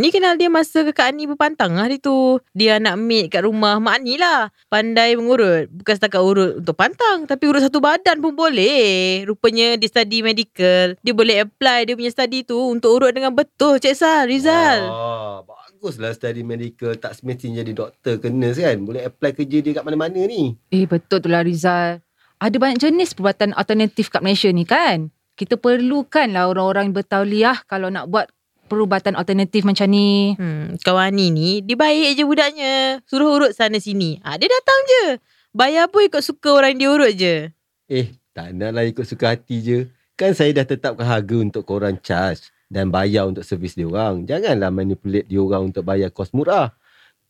ni 0.01 0.09
kenal 0.09 0.41
dia 0.41 0.49
masa 0.49 0.81
kakak 0.81 1.13
Ani 1.13 1.29
berpantang 1.29 1.77
hari 1.77 2.01
tu. 2.01 2.41
Dia 2.57 2.81
anak 2.81 2.97
maid 2.97 3.29
kat 3.29 3.45
rumah 3.45 3.77
Mak 3.77 4.01
Ani 4.01 4.17
lah. 4.17 4.49
Pandai 4.67 5.13
mengurut. 5.13 5.69
Bukan 5.69 5.95
setakat 5.95 6.23
urut 6.25 6.53
untuk 6.65 6.73
pantang. 6.73 7.29
Tapi 7.29 7.45
urut 7.45 7.61
satu 7.61 7.85
badan 7.85 8.17
pun 8.19 8.33
boleh. 8.33 9.25
Rupanya 9.29 9.77
dia 9.77 9.89
study 9.89 10.25
medical. 10.25 10.97
Dia 10.97 11.13
boleh 11.13 11.45
apply 11.45 11.85
dia 11.85 11.95
punya 11.95 12.09
study 12.09 12.49
tu 12.49 12.57
untuk 12.57 12.97
urut 12.97 13.13
dengan 13.13 13.37
betul 13.37 13.77
Cik 13.77 13.93
Sal, 13.93 14.25
Rizal. 14.25 14.89
Ah, 14.89 15.45
baguslah 15.45 16.17
study 16.17 16.41
medical. 16.41 16.97
Tak 16.97 17.13
semestinya 17.15 17.61
jadi 17.61 17.77
doktor 17.77 18.17
kena 18.17 18.57
kan. 18.57 18.77
Boleh 18.81 19.05
apply 19.05 19.37
kerja 19.37 19.59
dia 19.61 19.73
kat 19.77 19.85
mana-mana 19.85 20.21
ni. 20.25 20.57
Eh 20.73 20.89
betul 20.89 21.21
tu 21.21 21.29
lah 21.29 21.45
Rizal. 21.45 22.01
Ada 22.41 22.57
banyak 22.57 22.81
jenis 22.81 23.13
perubatan 23.13 23.53
alternatif 23.53 24.09
kat 24.09 24.25
Malaysia 24.25 24.49
ni 24.49 24.65
kan? 24.65 25.13
Kita 25.41 25.57
perlukanlah 25.57 26.53
orang-orang 26.53 26.93
yang 26.93 26.97
bertauliah 27.01 27.57
kalau 27.65 27.89
nak 27.89 28.13
buat 28.13 28.29
perubatan 28.69 29.17
alternatif 29.17 29.65
macam 29.65 29.89
ni. 29.89 30.37
Hmm, 30.37 30.77
kawan 30.85 31.17
Ani 31.17 31.33
ni, 31.33 31.49
dia 31.65 31.81
baik 31.81 32.21
je 32.21 32.25
budaknya. 32.29 33.01
Suruh 33.09 33.41
urut 33.41 33.57
sana 33.57 33.81
sini. 33.81 34.21
Ha, 34.21 34.37
dia 34.37 34.53
datang 34.53 34.81
je. 34.85 35.05
Bayar 35.57 35.89
pun 35.89 36.05
ikut 36.05 36.21
suka 36.21 36.61
orang 36.61 36.77
dia 36.77 36.93
urut 36.93 37.17
je. 37.17 37.49
Eh, 37.89 38.13
tak 38.37 38.53
naklah 38.53 38.85
ikut 38.85 39.09
suka 39.09 39.33
hati 39.33 39.57
je. 39.65 39.79
Kan 40.13 40.37
saya 40.37 40.53
dah 40.53 40.69
tetapkan 40.69 41.09
harga 41.09 41.37
untuk 41.41 41.65
korang 41.65 41.97
charge 42.05 42.53
dan 42.69 42.93
bayar 42.93 43.25
untuk 43.25 43.41
servis 43.41 43.73
dia 43.73 43.89
orang. 43.89 44.29
Janganlah 44.29 44.69
manipulate 44.69 45.25
dia 45.25 45.41
orang 45.41 45.73
untuk 45.73 45.89
bayar 45.89 46.13
kos 46.13 46.37
murah. 46.37 46.77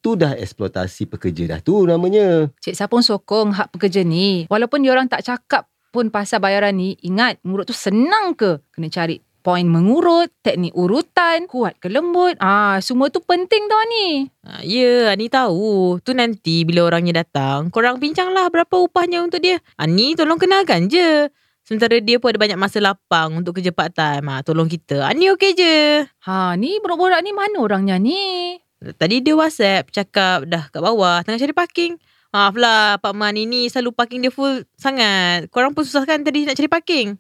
Tu 0.03 0.19
dah 0.19 0.35
eksploitasi 0.35 1.07
pekerja 1.07 1.47
dah 1.47 1.61
tu 1.63 1.87
namanya. 1.87 2.51
Cik 2.59 2.75
Sapong 2.75 3.07
sokong 3.07 3.55
hak 3.55 3.71
pekerja 3.71 4.03
ni. 4.03 4.51
Walaupun 4.51 4.83
diorang 4.83 5.07
tak 5.07 5.23
cakap 5.23 5.70
pun 5.91 6.09
pasal 6.09 6.39
bayaran 6.39 6.79
ni, 6.79 6.95
ingat 7.03 7.43
mengurut 7.43 7.67
tu 7.67 7.77
senang 7.77 8.39
ke? 8.39 8.63
Kena 8.71 8.89
cari 8.89 9.19
poin 9.41 9.65
mengurut, 9.65 10.29
teknik 10.45 10.77
urutan, 10.77 11.49
kuat 11.51 11.77
ke 11.81 11.89
lembut. 11.91 12.37
Ah, 12.39 12.79
semua 12.79 13.09
tu 13.11 13.19
penting 13.25 13.67
tau 13.67 13.83
ni. 13.91 14.29
Ha, 14.47 14.63
ya, 14.63 15.13
Ani 15.13 15.27
tahu. 15.27 15.99
Tu 16.05 16.13
nanti 16.13 16.63
bila 16.63 16.89
orangnya 16.93 17.25
datang, 17.25 17.73
korang 17.73 17.99
bincanglah 17.99 18.49
berapa 18.53 18.73
upahnya 18.73 19.25
untuk 19.25 19.43
dia. 19.43 19.59
Ani 19.81 20.15
tolong 20.15 20.39
kenalkan 20.39 20.87
je. 20.87 21.29
Sementara 21.65 22.03
dia 22.03 22.19
pun 22.19 22.35
ada 22.35 22.41
banyak 22.41 22.59
masa 22.59 22.83
lapang 22.83 23.37
untuk 23.37 23.61
kerja 23.61 23.71
part 23.71 23.95
time. 23.95 24.27
Ha, 24.29 24.43
tolong 24.43 24.67
kita. 24.67 25.07
Ani 25.07 25.31
okey 25.35 25.53
je. 25.57 26.05
Ha, 26.27 26.57
ni 26.57 26.81
borak-borak 26.83 27.21
ni 27.25 27.33
mana 27.33 27.59
orangnya 27.61 27.97
ni? 28.01 28.57
Tadi 28.81 29.21
dia 29.21 29.37
WhatsApp 29.37 29.93
cakap 29.93 30.49
dah 30.49 30.73
kat 30.73 30.81
bawah 30.81 31.21
tengah 31.21 31.37
cari 31.37 31.53
parking. 31.53 31.93
Maaf 32.31 32.55
lah 32.55 32.95
Pak 33.03 33.11
Man 33.11 33.35
ini 33.35 33.67
selalu 33.67 33.91
parking 33.91 34.23
dia 34.23 34.31
full 34.31 34.63
sangat. 34.79 35.51
Korang 35.51 35.75
pun 35.75 35.83
susah 35.83 36.07
kan 36.07 36.23
tadi 36.23 36.47
nak 36.47 36.55
cari 36.55 36.71
parking. 36.71 37.19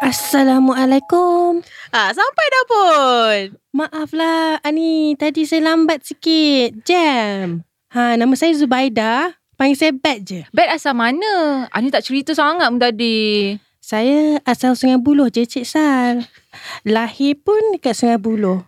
Assalamualaikum. 0.00 1.60
Ah, 1.92 2.08
sampai 2.08 2.46
dah 2.48 2.64
pun. 2.64 3.36
Maaflah 3.76 4.64
Ani, 4.64 5.12
tadi 5.20 5.44
saya 5.44 5.68
lambat 5.68 6.00
sikit. 6.00 6.80
Jam. 6.88 7.60
Ha, 7.92 8.16
nama 8.16 8.32
saya 8.32 8.56
Zubaida. 8.56 9.36
Panggil 9.60 9.76
saya 9.76 9.92
Bat 9.92 10.18
je. 10.24 10.40
Bet 10.48 10.72
asal 10.72 10.96
mana? 10.96 11.68
Ani 11.68 11.92
tak 11.92 12.08
cerita 12.08 12.32
sangat 12.32 12.72
pun 12.72 12.80
tadi. 12.80 13.54
Saya 13.84 14.40
asal 14.48 14.80
Sungai 14.80 14.96
Buloh 14.96 15.28
je 15.28 15.44
Cik 15.44 15.68
Sal. 15.68 16.24
Lahir 16.88 17.36
pun 17.36 17.76
dekat 17.76 17.92
Sungai 17.92 18.16
Buloh. 18.16 18.64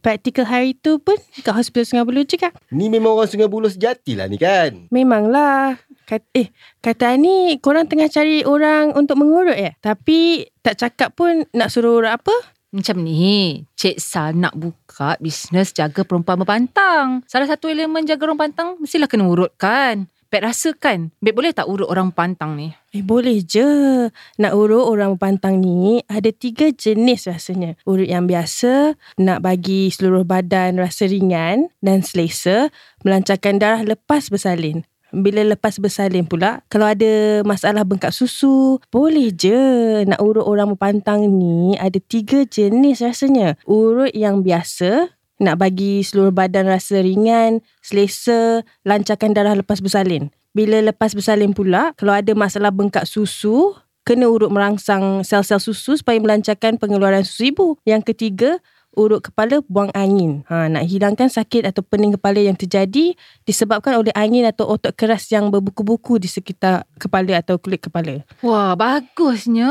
Praktikal 0.00 0.48
hari 0.48 0.72
tu 0.72 0.96
pun 0.96 1.16
dekat 1.36 1.52
hospital 1.52 1.84
Sungai 1.84 2.04
Buloh 2.08 2.24
juga. 2.24 2.52
Ni 2.72 2.88
memang 2.88 3.16
orang 3.16 3.28
Sungai 3.28 3.52
Buloh 3.52 3.68
sejati 3.68 4.16
lah 4.16 4.26
ni 4.32 4.40
kan. 4.40 4.88
Memanglah. 4.88 5.76
Kat, 6.08 6.24
eh, 6.34 6.50
kata 6.80 7.14
Ani, 7.14 7.60
korang 7.60 7.86
tengah 7.86 8.08
cari 8.08 8.42
orang 8.42 8.96
untuk 8.96 9.20
mengurut 9.20 9.54
ya? 9.54 9.76
Tapi 9.78 10.48
tak 10.64 10.80
cakap 10.80 11.14
pun 11.14 11.46
nak 11.52 11.68
suruh 11.68 12.00
urut 12.00 12.10
apa? 12.10 12.32
Macam 12.70 13.02
ni, 13.02 13.66
Cik 13.74 13.98
Sal 13.98 14.38
nak 14.38 14.54
buka 14.54 15.18
bisnes 15.18 15.74
jaga 15.74 16.06
perempuan 16.06 16.38
berpantang. 16.38 17.20
Salah 17.26 17.50
satu 17.50 17.66
elemen 17.66 18.06
jaga 18.06 18.30
orang 18.30 18.38
pantang 18.38 18.68
mestilah 18.78 19.10
kena 19.10 19.26
urutkan. 19.26 20.06
Bet 20.06 20.19
rasa 20.38 20.70
kan, 20.78 21.10
Bet 21.18 21.34
boleh 21.34 21.50
tak 21.50 21.66
urut 21.66 21.90
orang 21.90 22.14
pantang 22.14 22.54
ni? 22.54 22.70
Eh 22.94 23.02
boleh 23.02 23.42
je. 23.42 24.06
Nak 24.38 24.52
urut 24.54 24.86
orang 24.86 25.18
pantang 25.18 25.58
ni 25.58 25.98
ada 26.06 26.30
tiga 26.30 26.70
jenis 26.70 27.26
rasanya. 27.26 27.74
Urut 27.82 28.06
yang 28.06 28.30
biasa, 28.30 28.94
nak 29.18 29.42
bagi 29.42 29.90
seluruh 29.90 30.22
badan 30.22 30.78
rasa 30.78 31.10
ringan 31.10 31.74
dan 31.82 32.06
selesa, 32.06 32.70
melancarkan 33.02 33.58
darah 33.58 33.82
lepas 33.82 34.30
bersalin. 34.30 34.86
Bila 35.10 35.42
lepas 35.42 35.82
bersalin 35.82 36.22
pula, 36.22 36.62
kalau 36.70 36.86
ada 36.86 37.42
masalah 37.42 37.82
bengkak 37.82 38.14
susu, 38.14 38.78
boleh 38.94 39.34
je. 39.34 39.58
Nak 40.06 40.22
urut 40.22 40.46
orang 40.46 40.78
berpantang 40.78 41.26
ni 41.26 41.74
ada 41.74 41.98
tiga 41.98 42.46
jenis 42.46 43.02
rasanya. 43.02 43.58
Urut 43.66 44.14
yang 44.14 44.46
biasa, 44.46 45.10
nak 45.40 45.56
bagi 45.56 46.04
seluruh 46.04 46.30
badan 46.30 46.68
rasa 46.68 47.00
ringan, 47.00 47.64
selesa, 47.80 48.62
lancarkan 48.84 49.32
darah 49.32 49.56
lepas 49.56 49.80
bersalin. 49.80 50.28
Bila 50.52 50.84
lepas 50.84 51.16
bersalin 51.16 51.56
pula, 51.56 51.96
kalau 51.96 52.12
ada 52.12 52.36
masalah 52.36 52.68
bengkak 52.68 53.08
susu, 53.08 53.72
kena 54.04 54.28
urut 54.28 54.52
merangsang 54.52 55.24
sel-sel 55.24 55.62
susu 55.62 55.96
supaya 55.96 56.20
melancarkan 56.20 56.76
pengeluaran 56.76 57.24
susu 57.24 57.54
ibu. 57.54 57.66
Yang 57.88 58.12
ketiga, 58.12 58.60
urut 58.98 59.30
kepala 59.30 59.62
buang 59.70 59.90
angin. 59.94 60.42
Ha, 60.50 60.66
nak 60.66 60.84
hilangkan 60.86 61.30
sakit 61.30 61.70
atau 61.70 61.86
pening 61.86 62.18
kepala 62.18 62.42
yang 62.42 62.58
terjadi 62.58 63.14
disebabkan 63.46 63.98
oleh 63.98 64.10
angin 64.18 64.42
atau 64.46 64.66
otot 64.66 64.90
keras 64.94 65.30
yang 65.30 65.48
berbuku-buku 65.48 66.18
di 66.18 66.26
sekitar 66.26 66.86
kepala 66.98 67.38
atau 67.38 67.56
kulit 67.56 67.82
kepala. 67.86 68.26
Wah, 68.42 68.74
bagusnya. 68.74 69.70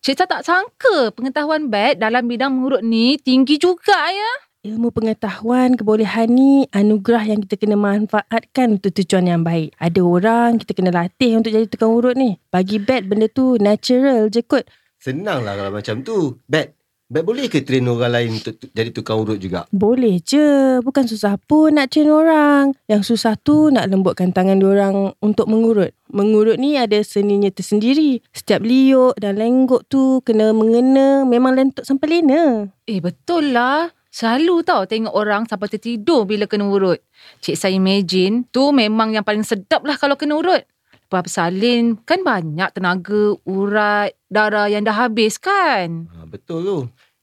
Cik 0.00 0.24
tak 0.26 0.42
sangka 0.42 1.12
pengetahuan 1.12 1.68
Bet 1.68 2.00
dalam 2.00 2.24
bidang 2.24 2.56
mengurut 2.56 2.80
ni 2.80 3.20
tinggi 3.20 3.60
juga 3.60 4.08
ya. 4.08 4.32
Ilmu 4.66 4.90
pengetahuan, 4.90 5.78
kebolehan 5.78 6.26
ni 6.26 6.66
anugerah 6.74 7.22
yang 7.22 7.38
kita 7.46 7.54
kena 7.54 7.78
manfaatkan 7.78 8.82
untuk 8.82 8.98
tujuan 8.98 9.30
yang 9.30 9.46
baik. 9.46 9.70
Ada 9.78 10.02
orang 10.02 10.58
kita 10.58 10.74
kena 10.74 10.90
latih 10.90 11.38
untuk 11.38 11.54
jadi 11.54 11.70
tukang 11.70 11.94
urut 11.94 12.18
ni. 12.18 12.34
Bagi 12.50 12.82
Bet 12.82 13.06
benda 13.06 13.30
tu 13.30 13.54
natural 13.62 14.26
je 14.26 14.42
kot. 14.42 14.66
Senang 14.98 15.46
lah 15.46 15.54
kalau 15.54 15.70
macam 15.70 16.02
tu. 16.02 16.42
Bet, 16.50 16.74
Bet 17.06 17.22
boleh 17.22 17.46
ke 17.46 17.62
train 17.62 17.86
orang 17.86 18.10
lain 18.10 18.42
untuk 18.42 18.58
tu- 18.58 18.66
jadi 18.74 18.90
tukang 18.90 19.22
urut 19.22 19.38
juga? 19.38 19.70
Boleh 19.70 20.18
je. 20.18 20.82
Bukan 20.82 21.06
susah 21.06 21.38
pun 21.38 21.78
nak 21.78 21.94
train 21.94 22.10
orang. 22.10 22.74
Yang 22.90 23.14
susah 23.14 23.38
tu 23.38 23.70
nak 23.70 23.86
lembutkan 23.86 24.34
tangan 24.34 24.58
diorang 24.58 25.14
untuk 25.22 25.46
mengurut. 25.46 25.94
Mengurut 26.10 26.58
ni 26.58 26.74
ada 26.74 26.98
seninya 27.06 27.54
tersendiri. 27.54 28.18
Setiap 28.34 28.66
liuk 28.66 29.14
dan 29.22 29.38
lenggok 29.38 29.86
tu 29.86 30.18
kena 30.26 30.50
mengena 30.50 31.22
memang 31.22 31.54
lentuk 31.54 31.86
sampai 31.86 32.18
lena. 32.18 32.66
Eh, 32.90 32.98
betul 32.98 33.54
lah. 33.54 33.94
Selalu 34.16 34.64
tau 34.64 34.88
tengok 34.88 35.12
orang 35.12 35.44
sampai 35.44 35.68
tertidur 35.68 36.24
bila 36.24 36.48
kena 36.48 36.64
urut. 36.64 37.04
Cik 37.44 37.52
saya 37.52 37.76
imagine 37.76 38.48
tu 38.48 38.72
memang 38.72 39.12
yang 39.12 39.20
paling 39.20 39.44
sedap 39.44 39.84
lah 39.84 40.00
kalau 40.00 40.16
kena 40.16 40.40
urut. 40.40 40.64
Lepas 41.04 41.28
bersalin 41.28 42.00
kan 42.00 42.24
banyak 42.24 42.72
tenaga, 42.72 43.36
urat, 43.44 44.16
darah 44.32 44.72
yang 44.72 44.88
dah 44.88 44.96
habis 45.04 45.36
kan. 45.36 46.08
Ha, 46.08 46.24
betul 46.24 46.64
tu. 46.64 46.78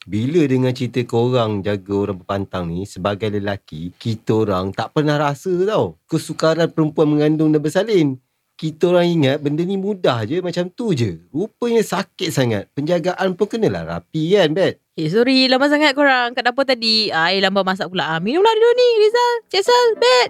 Bila 0.06 0.46
dengan 0.46 0.70
cerita 0.70 1.02
korang 1.02 1.66
jaga 1.66 1.94
orang 1.98 2.22
berpantang 2.22 2.70
ni 2.70 2.86
sebagai 2.86 3.34
lelaki, 3.34 3.90
kita 3.98 4.46
orang 4.46 4.70
tak 4.70 4.94
pernah 4.94 5.18
rasa 5.18 5.50
tau 5.66 5.98
kesukaran 6.06 6.70
perempuan 6.70 7.10
mengandung 7.10 7.50
dan 7.50 7.66
bersalin. 7.66 8.22
Kita 8.54 8.94
orang 8.94 9.10
ingat 9.10 9.42
benda 9.42 9.66
ni 9.66 9.82
mudah 9.82 10.30
je 10.30 10.38
macam 10.38 10.70
tu 10.70 10.94
je. 10.94 11.26
Rupanya 11.34 11.82
sakit 11.82 12.30
sangat. 12.30 12.70
Penjagaan 12.78 13.34
pun 13.34 13.50
kenalah 13.50 13.82
rapi 13.82 14.38
kan, 14.38 14.54
Bet? 14.54 14.78
Eh 14.94 15.10
sorry 15.10 15.50
lama 15.50 15.66
sangat 15.66 15.98
korang 15.98 16.38
kat 16.38 16.46
dapur 16.46 16.62
tadi. 16.62 17.10
Ah, 17.10 17.34
air 17.34 17.42
lambat 17.42 17.66
masak 17.66 17.90
pula. 17.90 18.14
Ah, 18.14 18.22
minumlah 18.22 18.54
dulu 18.54 18.72
ni 18.78 18.88
Rizal. 19.02 19.34
Sal, 19.58 19.88
Bet. 19.98 20.30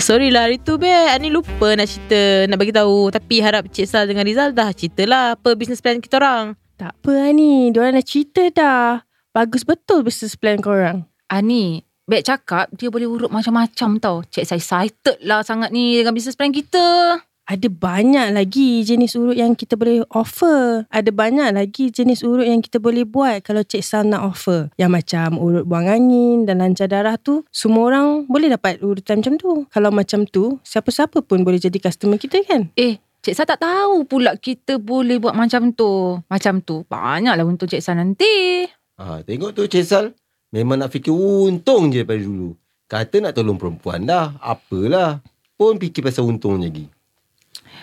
Sorry 0.00 0.32
lah 0.32 0.48
hari 0.48 0.58
tu 0.58 0.74
Bet 0.80 1.12
Ani 1.12 1.30
lupa 1.30 1.76
nak 1.76 1.86
cerita 1.86 2.48
Nak 2.50 2.58
bagi 2.58 2.74
tahu 2.74 3.14
Tapi 3.14 3.36
harap 3.38 3.70
Cik 3.70 3.86
Sal 3.86 4.10
dengan 4.10 4.26
Rizal 4.26 4.50
Dah 4.50 4.74
cerita 4.74 5.06
lah 5.06 5.38
Apa 5.38 5.54
business 5.54 5.78
plan 5.78 6.02
kita 6.02 6.18
orang 6.18 6.58
Tak 6.80 6.96
apa 6.96 7.28
Ani. 7.28 7.68
Diorang 7.68 7.92
dah 7.92 8.00
cerita 8.00 8.48
dah. 8.48 9.04
Bagus 9.36 9.68
betul 9.68 10.00
business 10.00 10.32
plan 10.32 10.64
korang. 10.64 11.04
Ani, 11.28 11.84
Bet 12.10 12.26
cakap 12.26 12.72
dia 12.74 12.90
boleh 12.90 13.06
urut 13.06 13.30
macam-macam 13.30 14.00
tau. 14.02 14.24
Cik 14.26 14.42
saya 14.42 14.58
excited 14.58 15.20
lah 15.22 15.46
sangat 15.46 15.70
ni 15.70 15.94
dengan 16.00 16.10
business 16.10 16.34
plan 16.34 16.50
kita. 16.50 17.20
ada 17.50 17.66
banyak 17.66 18.30
lagi 18.30 18.86
jenis 18.86 19.18
urut 19.18 19.34
yang 19.34 19.58
kita 19.58 19.74
boleh 19.74 20.06
offer. 20.14 20.86
Ada 20.86 21.10
banyak 21.10 21.50
lagi 21.50 21.90
jenis 21.90 22.22
urut 22.22 22.46
yang 22.46 22.62
kita 22.62 22.78
boleh 22.78 23.02
buat 23.02 23.42
kalau 23.42 23.66
Cik 23.66 23.82
Sal 23.82 24.06
nak 24.06 24.22
offer. 24.22 24.70
Yang 24.78 24.90
macam 25.02 25.34
urut 25.38 25.66
buang 25.66 25.90
angin 25.90 26.46
dan 26.46 26.62
lancar 26.62 26.86
darah 26.86 27.18
tu, 27.18 27.42
semua 27.50 27.90
orang 27.90 28.30
boleh 28.30 28.54
dapat 28.54 28.78
urutan 28.78 29.18
macam 29.18 29.34
tu. 29.34 29.66
Kalau 29.66 29.90
macam 29.90 30.30
tu, 30.30 30.62
siapa-siapa 30.62 31.26
pun 31.26 31.42
boleh 31.42 31.58
jadi 31.58 31.74
customer 31.82 32.22
kita 32.22 32.38
kan? 32.46 32.70
Eh, 32.78 33.02
Cik 33.20 33.36
Sal 33.36 33.44
tak 33.44 33.60
tahu 33.60 34.08
pula 34.08 34.32
kita 34.40 34.80
boleh 34.80 35.20
buat 35.20 35.36
macam 35.36 35.76
tu. 35.76 36.16
Macam 36.24 36.64
tu, 36.64 36.88
banyaklah 36.88 37.44
untuk 37.44 37.68
Cik 37.68 37.84
Sal 37.84 38.00
nanti. 38.00 38.64
Ha, 38.96 39.20
tengok 39.20 39.52
tu 39.52 39.68
Cik 39.68 39.84
Sal. 39.84 40.16
Memang 40.50 40.80
nak 40.80 40.90
fikir 40.90 41.12
untung 41.12 41.92
je 41.92 42.00
daripada 42.00 42.24
dulu. 42.24 42.56
Kata 42.90 43.22
nak 43.22 43.36
tolong 43.36 43.60
perempuan 43.60 44.02
dah. 44.08 44.34
Apalah. 44.42 45.22
Pun 45.54 45.76
fikir 45.76 46.00
pasal 46.00 46.26
untung 46.26 46.58
lagi. 46.58 46.88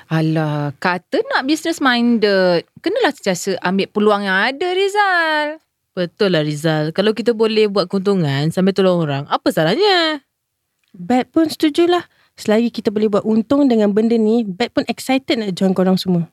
Alah, 0.09 0.73
kata 0.81 1.21
nak 1.29 1.45
business 1.45 1.79
minded. 1.79 2.65
Kenalah 2.81 3.13
sentiasa 3.13 3.61
ambil 3.61 3.87
peluang 3.93 4.25
yang 4.25 4.35
ada, 4.51 4.67
Rizal. 4.73 5.61
Betul 5.93 6.33
lah 6.35 6.43
Rizal. 6.43 6.91
Kalau 6.91 7.13
kita 7.13 7.37
boleh 7.37 7.69
buat 7.69 7.85
keuntungan 7.85 8.49
sambil 8.49 8.73
tolong 8.73 9.05
orang, 9.05 9.23
apa 9.29 9.47
salahnya? 9.53 10.25
Bat 10.97 11.29
pun 11.29 11.47
setujulah. 11.47 12.03
Selagi 12.37 12.69
kita 12.69 12.93
boleh 12.93 13.09
buat 13.09 13.25
untung 13.25 13.65
dengan 13.65 13.89
benda 13.89 14.13
ni, 14.13 14.45
Bat 14.45 14.69
pun 14.69 14.83
excited 14.85 15.41
nak 15.41 15.57
join 15.57 15.73
korang 15.73 15.97
semua. 15.97 16.29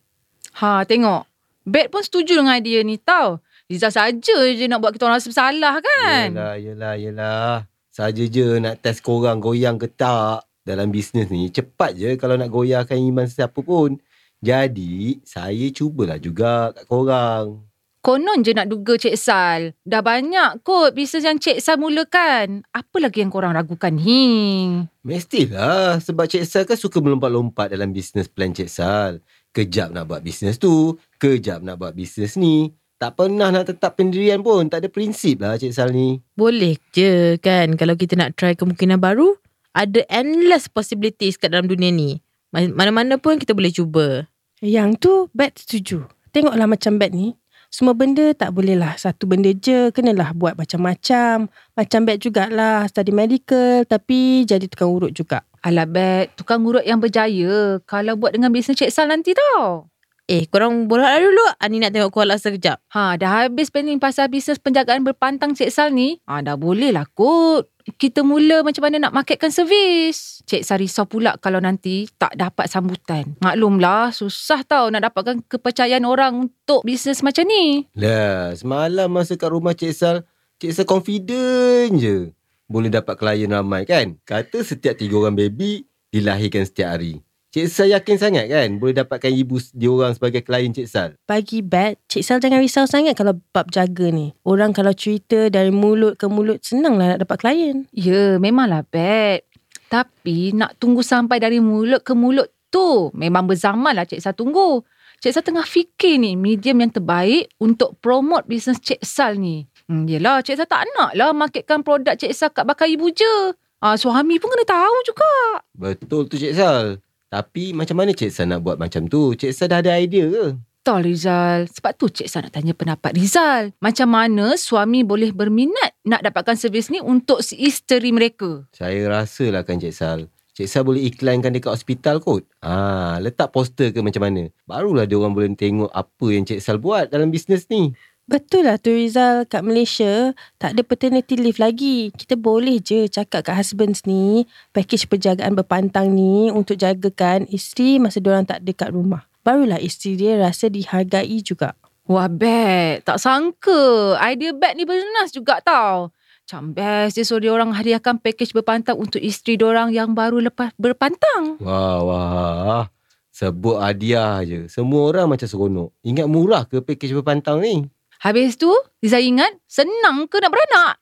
Ha, 0.61 0.85
tengok. 0.85 1.25
Bet 1.65 1.89
pun 1.89 2.05
setuju 2.05 2.45
dengan 2.45 2.61
idea 2.61 2.85
ni 2.85 3.01
tau. 3.01 3.41
Rizal 3.65 3.89
saja 3.89 4.37
je 4.53 4.69
nak 4.69 4.85
buat 4.85 4.93
kita 4.93 5.09
orang 5.09 5.17
rasa 5.17 5.33
bersalah 5.33 5.75
kan? 5.81 6.27
Yelah, 6.37 6.55
yelah, 6.61 6.95
yelah. 7.01 7.55
Saja 7.89 8.23
je 8.29 8.61
nak 8.61 8.85
test 8.85 9.01
korang 9.01 9.41
goyang 9.41 9.81
ke 9.81 9.89
tak 9.89 10.45
dalam 10.69 10.93
bisnes 10.93 11.33
ni. 11.33 11.49
Cepat 11.49 11.97
je 11.97 12.21
kalau 12.21 12.37
nak 12.37 12.53
goyahkan 12.53 13.01
iman 13.01 13.25
siapa 13.25 13.57
pun. 13.65 13.97
Jadi, 14.45 15.25
saya 15.25 15.73
cubalah 15.73 16.21
juga 16.21 16.77
kat 16.77 16.85
korang. 16.85 17.65
Konon 18.05 18.45
je 18.45 18.53
nak 18.53 18.69
duga 18.69 19.01
Cik 19.01 19.17
Sal. 19.17 19.73
Dah 19.81 20.05
banyak 20.05 20.61
kot 20.61 20.93
bisnes 20.93 21.25
yang 21.25 21.41
Cik 21.41 21.57
Sal 21.57 21.81
mulakan. 21.81 22.61
Apa 22.69 23.01
lagi 23.01 23.25
yang 23.25 23.33
korang 23.33 23.57
ragukan 23.57 23.97
ni? 23.97 24.77
Mestilah 25.01 25.97
sebab 26.05 26.29
Cik 26.29 26.45
Sal 26.45 26.69
kan 26.69 26.77
suka 26.77 27.01
melompat-lompat 27.01 27.73
dalam 27.73 27.97
bisnes 27.97 28.29
plan 28.29 28.53
Cik 28.53 28.69
Sal. 28.69 29.25
Kejap 29.57 29.89
nak 29.89 30.05
buat 30.05 30.21
bisnes 30.21 30.61
tu, 30.61 31.01
kejap 31.17 31.65
nak 31.65 31.81
buat 31.81 31.97
bisnes 31.97 32.37
ni. 32.37 32.77
Tak 33.01 33.17
pernah 33.17 33.49
nak 33.49 33.73
tetap 33.73 33.97
pendirian 33.97 34.45
pun. 34.45 34.69
Tak 34.69 34.85
ada 34.85 34.93
prinsip 34.93 35.41
lah 35.41 35.57
Cik 35.57 35.73
Sal 35.73 35.89
ni. 35.89 36.21
Boleh 36.37 36.77
je 36.93 37.41
kan 37.41 37.73
kalau 37.73 37.97
kita 37.97 38.21
nak 38.21 38.37
try 38.37 38.53
kemungkinan 38.53 39.01
baru. 39.01 39.33
Ada 39.73 40.05
endless 40.13 40.69
possibilities 40.69 41.41
kat 41.41 41.57
dalam 41.57 41.73
dunia 41.73 41.89
ni. 41.89 42.21
Ma- 42.53 42.69
Mana-mana 42.69 43.17
pun 43.17 43.41
kita 43.41 43.57
boleh 43.57 43.73
cuba. 43.73 44.29
Yang 44.61 44.91
tu, 45.01 45.13
Bat 45.33 45.57
setuju. 45.57 46.05
Tengoklah 46.37 46.69
macam 46.69 47.01
Bat 47.01 47.11
ni. 47.17 47.33
Semua 47.75 47.91
benda 47.91 48.31
tak 48.39 48.55
boleh 48.55 48.79
lah. 48.79 48.95
Satu 48.95 49.27
benda 49.27 49.51
je, 49.51 49.91
kenalah 49.91 50.31
buat 50.31 50.55
macam-macam. 50.55 51.51
Macam 51.75 52.01
Bat 52.07 52.17
jugalah, 52.23 52.87
study 52.87 53.11
medical 53.11 53.83
tapi 53.83 54.47
jadi 54.47 54.71
tukang 54.71 54.95
urut 54.95 55.11
juga. 55.11 55.43
Alah 55.59 55.83
Bet, 55.83 56.39
tukang 56.39 56.63
urut 56.63 56.87
yang 56.87 57.03
berjaya. 57.03 57.83
Kalau 57.83 58.15
buat 58.15 58.31
dengan 58.31 58.55
bisnes 58.55 58.79
Cik 58.79 58.95
Sal 58.95 59.11
nanti 59.11 59.35
tau. 59.35 59.91
Eh, 60.25 60.49
korang 60.49 60.89
borak 60.89 61.05
lah 61.05 61.21
dulu. 61.21 61.45
Ani 61.61 61.85
nak 61.85 61.93
tengok 61.93 62.09
kuala 62.09 62.41
sekejap. 62.41 62.81
Ha, 62.97 63.21
dah 63.21 63.45
habis 63.45 63.69
planning 63.69 64.01
pasal 64.01 64.33
bisnes 64.33 64.57
penjagaan 64.57 65.05
berpantang 65.05 65.53
Cik 65.53 65.69
Sal 65.69 65.93
ni. 65.93 66.17
Ha, 66.25 66.41
dah 66.41 66.57
boleh 66.57 66.97
lah 66.97 67.05
kot. 67.13 67.69
Kita 68.01 68.25
mula 68.25 68.65
macam 68.65 68.89
mana 68.89 68.97
nak 68.97 69.13
marketkan 69.13 69.53
servis. 69.53 70.41
Cik 70.49 70.65
Sal 70.65 70.81
risau 70.81 71.05
pula 71.05 71.37
kalau 71.37 71.61
nanti 71.61 72.09
tak 72.17 72.33
dapat 72.41 72.73
sambutan. 72.73 73.37
Maklumlah, 73.45 74.17
susah 74.17 74.65
tau 74.65 74.89
nak 74.89 75.13
dapatkan 75.13 75.45
kepercayaan 75.45 76.09
orang 76.09 76.49
untuk 76.49 76.81
bisnes 76.89 77.21
macam 77.21 77.45
ni. 77.45 77.85
Lah, 77.93 78.57
semalam 78.57 79.13
masa 79.13 79.37
kat 79.37 79.53
rumah 79.53 79.77
Cik 79.77 79.93
Sal, 79.93 80.25
Cik 80.57 80.73
Sal 80.73 80.89
confident 80.89 82.01
je. 82.01 82.33
Boleh 82.65 82.89
dapat 82.89 83.21
klien 83.21 83.53
ramai 83.53 83.85
kan? 83.85 84.17
Kata 84.25 84.65
setiap 84.65 84.97
tiga 84.97 85.21
orang 85.21 85.37
baby 85.37 85.85
dilahirkan 86.09 86.65
setiap 86.65 86.97
hari. 86.97 87.21
Cik 87.55 87.71
Sal 87.71 87.87
yakin 87.87 88.19
sangat 88.19 88.51
kan 88.51 88.83
boleh 88.83 88.99
dapatkan 88.99 89.31
ibu 89.31 89.63
diorang 89.79 90.11
sebagai 90.11 90.43
klien 90.43 90.75
Cik 90.75 90.91
Sal? 90.91 91.15
Bagi 91.23 91.63
Bat, 91.63 92.03
Cik 92.11 92.27
Sal 92.27 92.43
jangan 92.43 92.59
risau 92.59 92.83
sangat 92.83 93.15
kalau 93.15 93.39
bab 93.55 93.71
jaga 93.71 94.11
ni. 94.11 94.35
Orang 94.43 94.75
kalau 94.75 94.91
cerita 94.91 95.47
dari 95.47 95.71
mulut 95.71 96.19
ke 96.19 96.27
mulut, 96.27 96.59
senanglah 96.67 97.15
nak 97.15 97.23
dapat 97.23 97.39
klien. 97.39 97.87
Ya, 97.95 98.43
memanglah 98.43 98.83
Bet. 98.83 99.47
Tapi 99.87 100.51
nak 100.51 100.83
tunggu 100.83 101.07
sampai 101.07 101.39
dari 101.39 101.63
mulut 101.63 102.03
ke 102.03 102.11
mulut 102.19 102.51
tu 102.75 103.15
memang 103.15 103.47
berzaman 103.47 103.95
lah 103.95 104.03
Cik 104.03 104.19
Sal 104.19 104.35
tunggu. 104.35 104.83
Cik 105.23 105.39
Sal 105.39 105.47
tengah 105.47 105.63
fikir 105.63 106.19
ni 106.19 106.35
medium 106.35 106.83
yang 106.83 106.91
terbaik 106.91 107.55
untuk 107.63 107.95
promote 108.03 108.51
bisnes 108.51 108.83
Cik 108.83 109.07
Sal 109.07 109.39
ni. 109.39 109.63
Hmm, 109.87 110.11
yelah, 110.11 110.43
Cik 110.43 110.59
Sal 110.59 110.67
tak 110.67 110.91
nak 110.99 111.15
lah 111.15 111.31
marketkan 111.31 111.87
produk 111.87 112.19
Cik 112.19 112.35
Sal 112.35 112.51
kat 112.51 112.67
bakal 112.67 112.91
ibu 112.91 113.15
je. 113.15 113.55
Ah, 113.79 113.95
suami 113.95 114.43
pun 114.43 114.51
kena 114.51 114.67
tahu 114.67 114.97
juga. 115.07 115.35
Betul 115.79 116.27
tu 116.27 116.35
Cik 116.35 116.59
Sal. 116.59 117.04
Tapi 117.35 117.75
macam 117.75 117.99
mana 117.99 118.15
Cik 118.15 118.31
Sal 118.31 118.47
nak 118.47 118.63
buat 118.63 118.79
macam 118.79 119.11
tu? 119.11 119.35
Cik 119.35 119.51
Sal 119.51 119.67
dah 119.67 119.83
ada 119.83 119.99
idea 119.99 120.23
ke? 120.31 120.55
Betul 120.55 121.01
Rizal. 121.03 121.67
Sebab 121.67 121.93
tu 121.99 122.07
Cik 122.07 122.31
Sal 122.31 122.47
nak 122.47 122.55
tanya 122.55 122.79
pendapat 122.79 123.11
Rizal. 123.11 123.75
Macam 123.83 124.07
mana 124.07 124.55
suami 124.55 125.03
boleh 125.03 125.35
berminat 125.35 125.99
nak 126.07 126.23
dapatkan 126.23 126.55
servis 126.55 126.95
ni 126.95 127.03
untuk 127.03 127.43
si 127.43 127.59
isteri 127.59 128.15
mereka? 128.15 128.63
Saya 128.71 129.11
rasa 129.11 129.51
lah 129.51 129.67
kan 129.67 129.83
Cik 129.83 129.91
Sal. 129.91 130.31
Cik 130.55 130.71
Sal 130.71 130.87
boleh 130.87 131.03
iklankan 131.11 131.51
dekat 131.51 131.75
hospital 131.75 132.23
kot. 132.23 132.47
Ah, 132.63 133.19
letak 133.19 133.51
poster 133.51 133.91
ke 133.91 133.99
macam 133.99 134.31
mana. 134.31 134.47
Barulah 134.63 135.03
dia 135.03 135.19
orang 135.19 135.35
boleh 135.35 135.51
tengok 135.59 135.91
apa 135.91 136.27
yang 136.31 136.47
Cik 136.47 136.63
Sal 136.63 136.79
buat 136.79 137.11
dalam 137.11 137.35
bisnes 137.35 137.67
ni. 137.67 137.91
Betul 138.25 138.65
lah 138.65 138.81
tu 138.81 138.89
Rizal 138.89 139.45
kat 139.45 139.61
Malaysia 139.61 140.33
tak 140.57 140.73
ada 140.73 140.81
paternity 140.81 141.37
leave 141.37 141.61
lagi. 141.61 142.09
Kita 142.09 142.41
boleh 142.41 142.81
je 142.81 143.05
cakap 143.05 143.45
kat 143.45 143.61
husbands 143.61 144.09
ni 144.09 144.49
package 144.73 145.13
penjagaan 145.13 145.53
berpantang 145.53 146.09
ni 146.17 146.49
untuk 146.49 146.81
jagakan 146.81 147.45
isteri 147.53 148.01
masa 148.01 148.25
diorang 148.25 148.49
tak 148.49 148.65
ada 148.65 148.73
kat 148.73 148.97
rumah. 148.97 149.29
Barulah 149.45 149.77
isteri 149.77 150.17
dia 150.17 150.41
rasa 150.41 150.73
dihargai 150.73 151.37
juga. 151.45 151.77
Wah, 152.09 152.33
Bet. 152.33 153.05
Tak 153.05 153.21
sangka. 153.21 154.17
Idea 154.17 154.57
Bet 154.57 154.73
ni 154.81 154.89
bernas 154.89 155.29
juga 155.29 155.61
tau. 155.61 156.09
Macam 156.45 156.77
best 156.77 157.17
dia 157.17 157.25
suruh 157.25 157.41
dia 157.41 157.53
orang 157.53 157.77
hadiahkan 157.77 158.21
package 158.21 158.57
berpantang 158.57 159.01
untuk 159.01 159.21
isteri 159.21 159.61
diorang 159.61 159.93
yang 159.93 160.17
baru 160.17 160.41
lepas 160.41 160.73
berpantang. 160.81 161.61
Wah, 161.61 162.01
wah. 162.01 162.85
Sebut 163.33 163.81
hadiah 163.81 164.41
je. 164.45 164.69
Semua 164.69 165.13
orang 165.13 165.29
macam 165.29 165.45
seronok. 165.45 165.93
Ingat 166.05 166.27
murah 166.29 166.65
ke 166.65 166.81
package 166.81 167.17
berpantang 167.17 167.61
ni? 167.61 167.85
Habis 168.25 168.57
tu, 168.57 168.73
Liza 169.05 169.21
ingat 169.21 169.53
senang 169.69 170.25
ke 170.33 170.41
nak 170.41 170.49
beranak? 170.49 170.97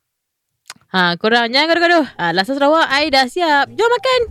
Ha, 0.91 1.15
korang 1.15 1.47
jangan 1.47 1.71
gaduh-gaduh. 1.71 2.05
Ha, 2.19 2.35
Lasa 2.35 2.51
Sarawak, 2.51 2.83
I 2.91 3.07
dah 3.07 3.31
siap. 3.31 3.71
Jom 3.71 3.87
makan. 3.87 4.21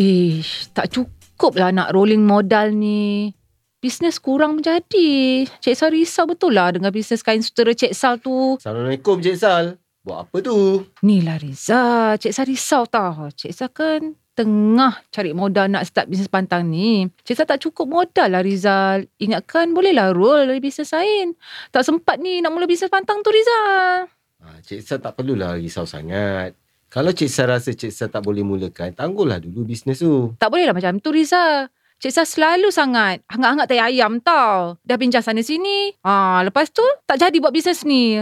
Ish, 0.00 0.72
tak 0.72 0.88
cukup 0.96 1.60
lah 1.60 1.68
nak 1.68 1.92
rolling 1.92 2.24
modal 2.24 2.72
ni. 2.72 3.36
Bisnes 3.84 4.16
kurang 4.16 4.64
menjadi. 4.64 5.44
Cik 5.60 5.76
Sal 5.76 5.92
risau 5.92 6.24
betul 6.24 6.56
lah 6.56 6.72
dengan 6.72 6.88
bisnes 6.88 7.20
kain 7.20 7.44
sutera 7.44 7.76
Cik 7.76 7.92
Sal 7.92 8.24
tu. 8.24 8.56
Assalamualaikum 8.56 9.20
Cik 9.20 9.36
Sal. 9.36 9.81
Buat 10.02 10.26
apa 10.26 10.36
tu? 10.42 10.82
Ni 11.06 11.22
lah 11.22 11.38
Riza, 11.38 12.18
Cik 12.18 12.34
Sal 12.34 12.50
risau 12.50 12.82
tau. 12.90 13.30
Cik 13.30 13.54
Sal 13.54 13.70
kan 13.70 14.18
tengah 14.34 14.98
cari 15.14 15.30
modal 15.30 15.70
nak 15.70 15.86
start 15.86 16.10
bisnes 16.10 16.26
pantang 16.26 16.66
ni. 16.66 17.06
Cik 17.22 17.38
Sal 17.38 17.46
tak 17.46 17.62
cukup 17.62 17.86
modal 17.86 18.34
lah 18.34 18.42
Rizal. 18.42 19.06
Ingatkan 19.22 19.70
bolehlah 19.70 20.10
roll 20.10 20.50
dari 20.50 20.58
bisnes 20.58 20.90
lain. 20.90 21.38
Tak 21.70 21.86
sempat 21.86 22.18
ni 22.18 22.42
nak 22.42 22.50
mula 22.50 22.66
bisnes 22.66 22.90
pantang 22.90 23.22
tu 23.22 23.30
Rizal. 23.30 24.10
Ha, 24.42 24.58
Cik 24.66 24.82
Sal 24.82 24.98
tak 24.98 25.14
perlulah 25.14 25.54
risau 25.54 25.86
sangat. 25.86 26.58
Kalau 26.90 27.14
Cik 27.14 27.30
Sal 27.30 27.46
rasa 27.46 27.70
Cik 27.70 27.94
Sal 27.94 28.10
tak 28.10 28.26
boleh 28.26 28.42
mulakan, 28.42 28.90
tangguhlah 28.98 29.38
dulu 29.38 29.62
bisnes 29.62 30.02
tu. 30.02 30.34
Tak 30.34 30.50
bolehlah 30.50 30.74
macam 30.74 30.98
tu 30.98 31.14
Rizal. 31.14 31.70
Cik 32.02 32.10
Sal 32.10 32.26
selalu 32.26 32.74
sangat 32.74 33.22
hangat-hangat 33.30 33.70
tai 33.70 33.78
ayam 33.78 34.18
tau. 34.18 34.82
Dah 34.82 34.98
bincang 34.98 35.22
sana 35.22 35.46
sini. 35.46 35.94
Ha, 36.02 36.42
lepas 36.42 36.74
tu 36.74 36.82
tak 37.06 37.22
jadi 37.22 37.38
buat 37.38 37.54
bisnes 37.54 37.86
ni. 37.86 38.18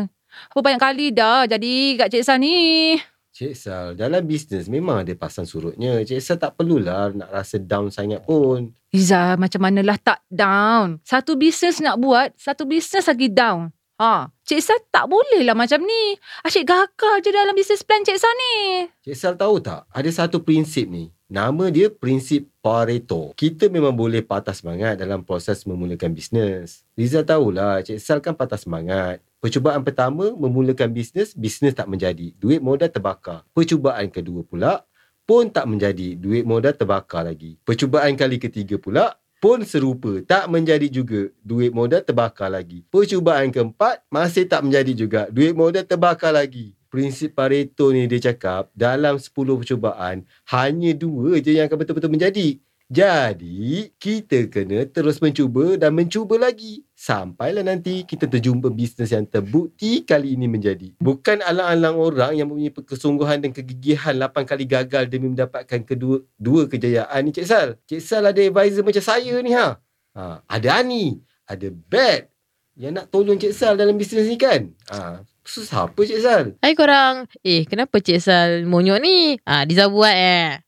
Apa 0.49 0.61
banyak 0.65 0.81
kali 0.81 1.07
dah 1.13 1.45
jadi 1.45 1.75
kat 2.01 2.09
Cik 2.17 2.25
Sal 2.25 2.41
ni. 2.41 2.97
Cik 3.37 3.53
Sal, 3.53 3.87
dalam 3.95 4.25
bisnes 4.25 4.67
memang 4.73 5.05
ada 5.05 5.13
pasang 5.13 5.45
surutnya. 5.45 6.01
Cik 6.01 6.21
Sal 6.25 6.41
tak 6.41 6.57
perlulah 6.57 7.13
nak 7.13 7.29
rasa 7.29 7.61
down 7.61 7.93
sangat 7.93 8.25
pun. 8.25 8.73
Riza, 8.91 9.39
macam 9.39 9.61
manalah 9.63 9.99
tak 10.03 10.19
down. 10.27 10.99
Satu 11.07 11.39
bisnes 11.39 11.79
nak 11.79 12.03
buat, 12.03 12.35
satu 12.35 12.67
bisnes 12.67 13.07
lagi 13.07 13.31
down. 13.31 13.71
Ha, 14.01 14.33
Cik 14.49 14.65
Sal 14.65 14.81
tak 14.89 15.13
boleh 15.13 15.45
lah 15.45 15.53
macam 15.53 15.85
ni. 15.85 16.17
Asyik 16.41 16.73
gagal 16.73 17.21
je 17.21 17.37
dalam 17.37 17.53
business 17.53 17.85
plan 17.85 18.01
Cik 18.01 18.17
Sal 18.17 18.33
ni. 18.33 18.89
Cik 19.05 19.13
Sal 19.13 19.37
tahu 19.37 19.61
tak? 19.61 19.85
Ada 19.93 20.25
satu 20.25 20.41
prinsip 20.41 20.89
ni. 20.89 21.13
Nama 21.29 21.69
dia 21.69 21.93
prinsip 21.93 22.49
Pareto. 22.65 23.37
Kita 23.37 23.69
memang 23.69 23.93
boleh 23.93 24.25
patah 24.25 24.57
semangat 24.57 24.97
dalam 24.97 25.21
proses 25.21 25.69
memulakan 25.69 26.17
bisnes. 26.17 26.81
Rizal 26.97 27.29
tahulah, 27.29 27.85
Cik 27.85 28.01
Sal 28.01 28.25
kan 28.25 28.33
patah 28.33 28.57
semangat. 28.57 29.21
Percubaan 29.37 29.85
pertama, 29.85 30.33
memulakan 30.33 30.97
bisnes, 30.97 31.37
bisnes 31.37 31.77
tak 31.77 31.85
menjadi. 31.85 32.33
Duit 32.41 32.65
modal 32.65 32.89
terbakar. 32.89 33.45
Percubaan 33.53 34.09
kedua 34.09 34.49
pula, 34.49 34.81
pun 35.29 35.53
tak 35.53 35.69
menjadi. 35.69 36.17
Duit 36.17 36.49
modal 36.49 36.73
terbakar 36.73 37.29
lagi. 37.29 37.61
Percubaan 37.69 38.17
kali 38.17 38.41
ketiga 38.41 38.81
pula, 38.81 39.13
pun 39.41 39.65
serupa. 39.65 40.21
Tak 40.23 40.47
menjadi 40.53 40.87
juga. 40.87 41.33
Duit 41.41 41.73
modal 41.73 42.05
terbakar 42.05 42.53
lagi. 42.53 42.85
Percubaan 42.93 43.49
keempat, 43.49 44.05
masih 44.13 44.45
tak 44.47 44.63
menjadi 44.63 44.93
juga. 44.93 45.21
Duit 45.33 45.57
modal 45.57 45.83
terbakar 45.83 46.37
lagi. 46.37 46.77
Prinsip 46.93 47.39
Pareto 47.39 47.89
ni 47.95 48.05
dia 48.11 48.31
cakap, 48.31 48.69
dalam 48.75 49.15
10 49.15 49.31
percubaan, 49.33 50.27
hanya 50.51 50.91
dua 50.91 51.39
je 51.39 51.55
yang 51.55 51.71
akan 51.71 51.79
betul-betul 51.87 52.11
menjadi. 52.11 52.59
Jadi, 52.91 53.95
kita 54.03 54.51
kena 54.51 54.83
terus 54.83 55.23
mencuba 55.23 55.79
dan 55.79 55.95
mencuba 55.95 56.35
lagi. 56.35 56.83
Sampailah 56.99 57.63
nanti 57.63 58.03
kita 58.03 58.27
terjumpa 58.27 58.67
bisnes 58.67 59.15
yang 59.15 59.23
terbukti 59.31 60.03
kali 60.03 60.35
ini 60.35 60.51
menjadi. 60.51 60.99
Bukan 60.99 61.39
alang-alang 61.39 61.95
orang 61.95 62.33
yang 62.35 62.51
mempunyai 62.51 62.75
kesungguhan 62.75 63.47
dan 63.47 63.55
kegigihan 63.55 64.19
8 64.19 64.43
kali 64.43 64.67
gagal 64.67 65.07
demi 65.07 65.31
mendapatkan 65.31 65.87
kedua 65.87 66.19
dua 66.35 66.67
kejayaan 66.67 67.23
ni 67.23 67.31
Cik 67.31 67.47
Sal. 67.47 67.69
Cik 67.87 68.03
Sal 68.03 68.27
ada 68.27 68.43
advisor 68.43 68.83
macam 68.83 69.05
saya 69.07 69.39
ni 69.39 69.55
ha. 69.55 69.79
ha 70.19 70.43
ada 70.51 70.83
Ani, 70.83 71.23
ada 71.47 71.71
Bet 71.71 72.27
yang 72.75 72.99
nak 72.99 73.07
tolong 73.07 73.39
Cik 73.39 73.55
Sal 73.55 73.79
dalam 73.79 73.95
bisnes 73.95 74.27
ni 74.27 74.35
kan. 74.35 74.67
Ha, 74.91 75.23
susah 75.47 75.87
apa 75.87 76.01
Cik 76.03 76.21
Sal? 76.27 76.45
Hai 76.59 76.75
korang. 76.75 77.31
Eh, 77.47 77.71
kenapa 77.71 78.03
Cik 78.03 78.19
Sal 78.19 78.67
monyok 78.67 78.99
ni? 78.99 79.39
Ha, 79.47 79.63
Diza 79.63 79.87
buat 79.87 80.11
eh. 80.11 80.59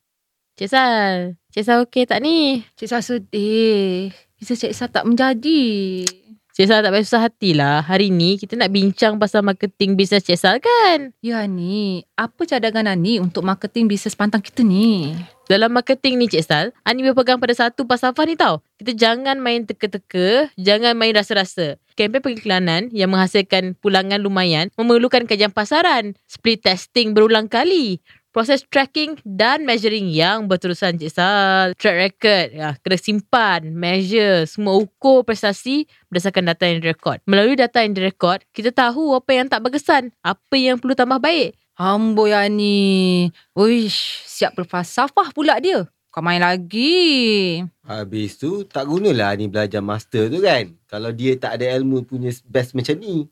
Cik 0.55 0.71
Sal, 0.71 1.35
Cik 1.53 1.69
Sal 1.69 1.85
okey 1.85 2.09
tak 2.09 2.25
ni? 2.25 2.65
Cik 2.73 2.89
Sal 2.89 3.05
sedih. 3.05 4.09
Bisa 4.41 4.57
Cik 4.57 4.73
Sal 4.73 4.89
tak 4.89 5.05
menjadi. 5.05 6.01
Cik 6.49 6.65
Sal 6.65 6.81
tak 6.81 6.89
payah 6.89 7.05
susah 7.05 7.21
hatilah. 7.29 7.85
Hari 7.85 8.09
ni 8.09 8.41
kita 8.41 8.57
nak 8.57 8.73
bincang 8.73 9.21
pasal 9.21 9.45
marketing 9.45 9.93
bisnes 9.93 10.25
Cik 10.25 10.33
Sal 10.33 10.57
kan? 10.57 11.13
Ya 11.21 11.45
ni, 11.45 12.09
apa 12.17 12.49
cadangan 12.49 12.89
Ani 12.89 13.21
untuk 13.21 13.45
marketing 13.45 13.85
bisnes 13.85 14.17
pantang 14.17 14.41
kita 14.41 14.65
ni? 14.65 15.13
Dalam 15.45 15.69
marketing 15.69 16.17
ni 16.17 16.25
Cik 16.25 16.41
Sal, 16.41 16.65
Ani 16.81 17.05
berpegang 17.05 17.37
pada 17.37 17.53
satu 17.53 17.85
pasafah 17.85 18.25
ni 18.25 18.33
tau. 18.33 18.65
Kita 18.81 18.97
jangan 18.97 19.37
main 19.37 19.69
teka-teka, 19.69 20.49
jangan 20.57 20.97
main 20.97 21.13
rasa-rasa. 21.13 21.77
Kempen 21.93 22.25
pengiklanan 22.25 22.89
yang 22.89 23.13
menghasilkan 23.13 23.77
pulangan 23.77 24.17
lumayan 24.17 24.73
memerlukan 24.73 25.29
kajian 25.29 25.53
pasaran, 25.53 26.17
split 26.25 26.65
testing 26.65 27.13
berulang 27.13 27.45
kali, 27.45 28.01
proses 28.33 28.65
tracking 28.67 29.21
dan 29.21 29.61
measuring 29.63 30.09
yang 30.09 30.49
berterusan 30.49 30.97
Cik 30.97 31.13
Sal. 31.13 31.77
Track 31.77 31.97
record, 32.01 32.47
ya, 32.51 32.69
kena 32.81 32.97
simpan, 32.97 33.61
measure, 33.71 34.49
semua 34.49 34.75
ukur 34.81 35.21
prestasi 35.21 35.85
berdasarkan 36.09 36.49
data 36.49 36.65
yang 36.65 36.81
direkod. 36.81 37.21
Melalui 37.29 37.55
data 37.55 37.85
yang 37.85 37.93
direkod, 37.93 38.41
kita 38.51 38.73
tahu 38.73 39.13
apa 39.13 39.31
yang 39.31 39.45
tak 39.47 39.61
berkesan, 39.61 40.09
apa 40.25 40.55
yang 40.57 40.81
perlu 40.81 40.97
tambah 40.97 41.21
baik. 41.21 41.53
Amboi 41.77 42.33
Ani. 42.33 43.29
Uish, 43.53 44.25
siap 44.25 44.57
berfalsafah 44.57 45.29
pula 45.31 45.61
dia. 45.61 45.85
Kau 46.13 46.21
main 46.21 46.37
lagi. 46.37 47.57
Habis 47.85 48.37
tu, 48.37 48.65
tak 48.69 48.85
gunalah 48.85 49.33
ni 49.33 49.49
belajar 49.49 49.81
master 49.81 50.29
tu 50.29 50.41
kan. 50.41 50.69
Kalau 50.85 51.09
dia 51.09 51.33
tak 51.37 51.57
ada 51.57 51.73
ilmu 51.73 52.05
punya 52.05 52.29
best 52.45 52.77
macam 52.77 52.97
ni. 53.01 53.25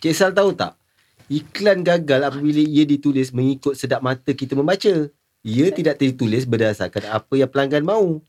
Cik 0.00 0.12
Sal 0.16 0.32
tahu 0.32 0.56
tak? 0.56 0.76
Iklan 1.32 1.80
gagal 1.80 2.20
apabila 2.20 2.60
ia 2.60 2.84
ditulis 2.84 3.32
mengikut 3.32 3.72
sedap 3.72 4.04
mata 4.04 4.30
kita 4.36 4.52
membaca. 4.52 5.08
Ia 5.44 5.68
tidak 5.72 6.00
ditulis 6.00 6.48
berdasarkan 6.48 7.04
apa 7.08 7.34
yang 7.36 7.48
pelanggan 7.48 7.84
mahu. 7.84 8.20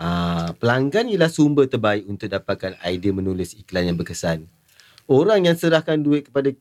Ah, 0.00 0.52
pelanggan 0.58 1.06
ialah 1.06 1.30
sumber 1.30 1.68
terbaik 1.70 2.04
untuk 2.08 2.26
dapatkan 2.28 2.80
idea 2.82 3.12
menulis 3.12 3.54
iklan 3.56 3.92
yang 3.92 3.96
berkesan. 3.96 4.48
Orang 5.04 5.44
yang 5.44 5.56
serahkan 5.56 6.00
duit 6.00 6.28
kepada 6.28 6.52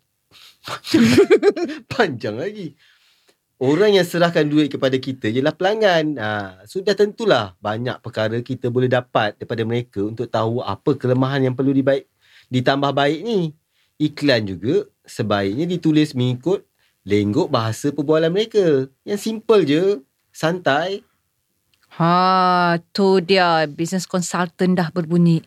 panjang 1.92 2.36
lagi. 2.36 2.76
Orang 3.64 3.96
yang 3.96 4.04
serahkan 4.04 4.44
duit 4.44 4.68
kepada 4.68 5.00
kita 5.00 5.32
ialah 5.32 5.56
pelanggan. 5.56 6.20
Ah, 6.20 6.60
sudah 6.68 6.96
tentulah 6.96 7.56
banyak 7.64 8.00
perkara 8.04 8.36
kita 8.44 8.68
boleh 8.68 8.92
dapat 8.92 9.40
daripada 9.40 9.64
mereka 9.64 10.04
untuk 10.04 10.28
tahu 10.28 10.60
apa 10.60 11.00
kelemahan 11.00 11.48
yang 11.48 11.56
perlu 11.56 11.72
dibaik 11.72 12.08
ditambah 12.52 12.92
baik 12.92 13.20
ni. 13.24 13.56
Iklan 14.04 14.44
juga 14.44 14.84
sebaiknya 15.08 15.64
ditulis 15.64 16.12
mengikut 16.12 16.68
lenggok 17.08 17.48
bahasa 17.48 17.92
perbualan 17.96 18.32
mereka. 18.32 18.92
Yang 19.08 19.20
simple 19.24 19.62
je, 19.64 19.84
santai. 20.36 21.04
Ha, 21.96 22.80
tu 22.92 23.22
dia 23.24 23.70
business 23.70 24.10
consultant 24.10 24.76
dah 24.76 24.90
berbunyi. 24.92 25.40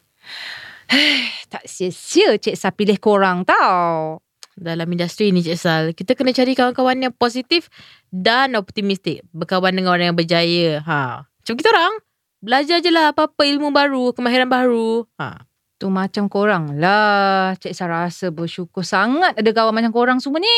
tak 1.52 1.64
sia-sia 1.66 2.38
Cik 2.38 2.56
Sal 2.56 2.72
pilih 2.72 2.98
korang 3.02 3.42
tau. 3.42 4.22
Dalam 4.56 4.88
industri 4.88 5.34
ni 5.34 5.44
Cik 5.44 5.58
Sal, 5.58 5.84
kita 5.92 6.16
kena 6.16 6.32
cari 6.32 6.56
kawan-kawan 6.56 6.96
yang 6.96 7.14
positif 7.14 7.68
dan 8.08 8.56
optimistik. 8.56 9.26
Berkawan 9.36 9.76
dengan 9.76 9.92
orang 9.92 10.14
yang 10.14 10.18
berjaya. 10.18 10.80
Ha. 10.86 11.26
Macam 11.26 11.54
kita 11.58 11.68
orang, 11.74 11.94
belajar 12.40 12.78
je 12.80 12.90
lah 12.94 13.12
apa-apa 13.12 13.42
ilmu 13.44 13.68
baru, 13.74 14.14
kemahiran 14.16 14.48
baru. 14.48 15.04
Ha. 15.20 15.44
Tu 15.76 15.92
macam 15.92 16.24
korang 16.32 16.80
lah. 16.80 17.52
Cik 17.60 17.76
Sal 17.76 17.92
rasa 17.92 18.32
bersyukur 18.32 18.80
sangat 18.80 19.36
ada 19.36 19.50
kawan 19.52 19.76
macam 19.76 19.92
korang 19.92 20.16
semua 20.24 20.40
ni. 20.40 20.48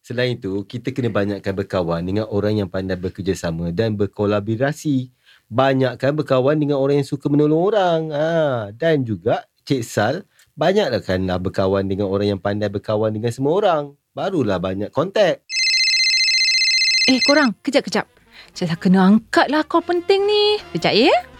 Selain 0.00 0.32
itu, 0.32 0.64
kita 0.64 0.96
kena 0.96 1.12
banyakkan 1.12 1.52
berkawan 1.52 2.00
dengan 2.00 2.24
orang 2.32 2.64
yang 2.64 2.68
pandai 2.72 2.96
bekerjasama 2.96 3.68
dan 3.76 4.00
berkolaborasi. 4.00 5.12
Banyakkan 5.52 6.16
berkawan 6.16 6.56
dengan 6.56 6.80
orang 6.80 7.04
yang 7.04 7.08
suka 7.12 7.28
menolong 7.28 7.68
orang. 7.68 8.00
Ha. 8.16 8.28
Dan 8.72 9.04
juga 9.04 9.44
Cik 9.68 9.82
Sal, 9.84 10.24
banyakkanlah 10.56 11.36
berkawan 11.36 11.84
dengan 11.84 12.08
orang 12.08 12.32
yang 12.32 12.40
pandai 12.40 12.72
berkawan 12.72 13.12
dengan 13.12 13.36
semua 13.36 13.60
orang. 13.60 13.92
Barulah 14.16 14.56
banyak 14.56 14.88
kontak. 14.88 15.44
Eh 17.12 17.20
korang, 17.28 17.52
kejap-kejap. 17.60 18.08
Cik 18.56 18.72
Sal 18.72 18.80
kena 18.80 19.04
angkat 19.04 19.52
lah 19.52 19.68
call 19.68 19.84
penting 19.84 20.24
ni. 20.24 20.56
Kejap 20.72 20.96
ya. 20.96 21.35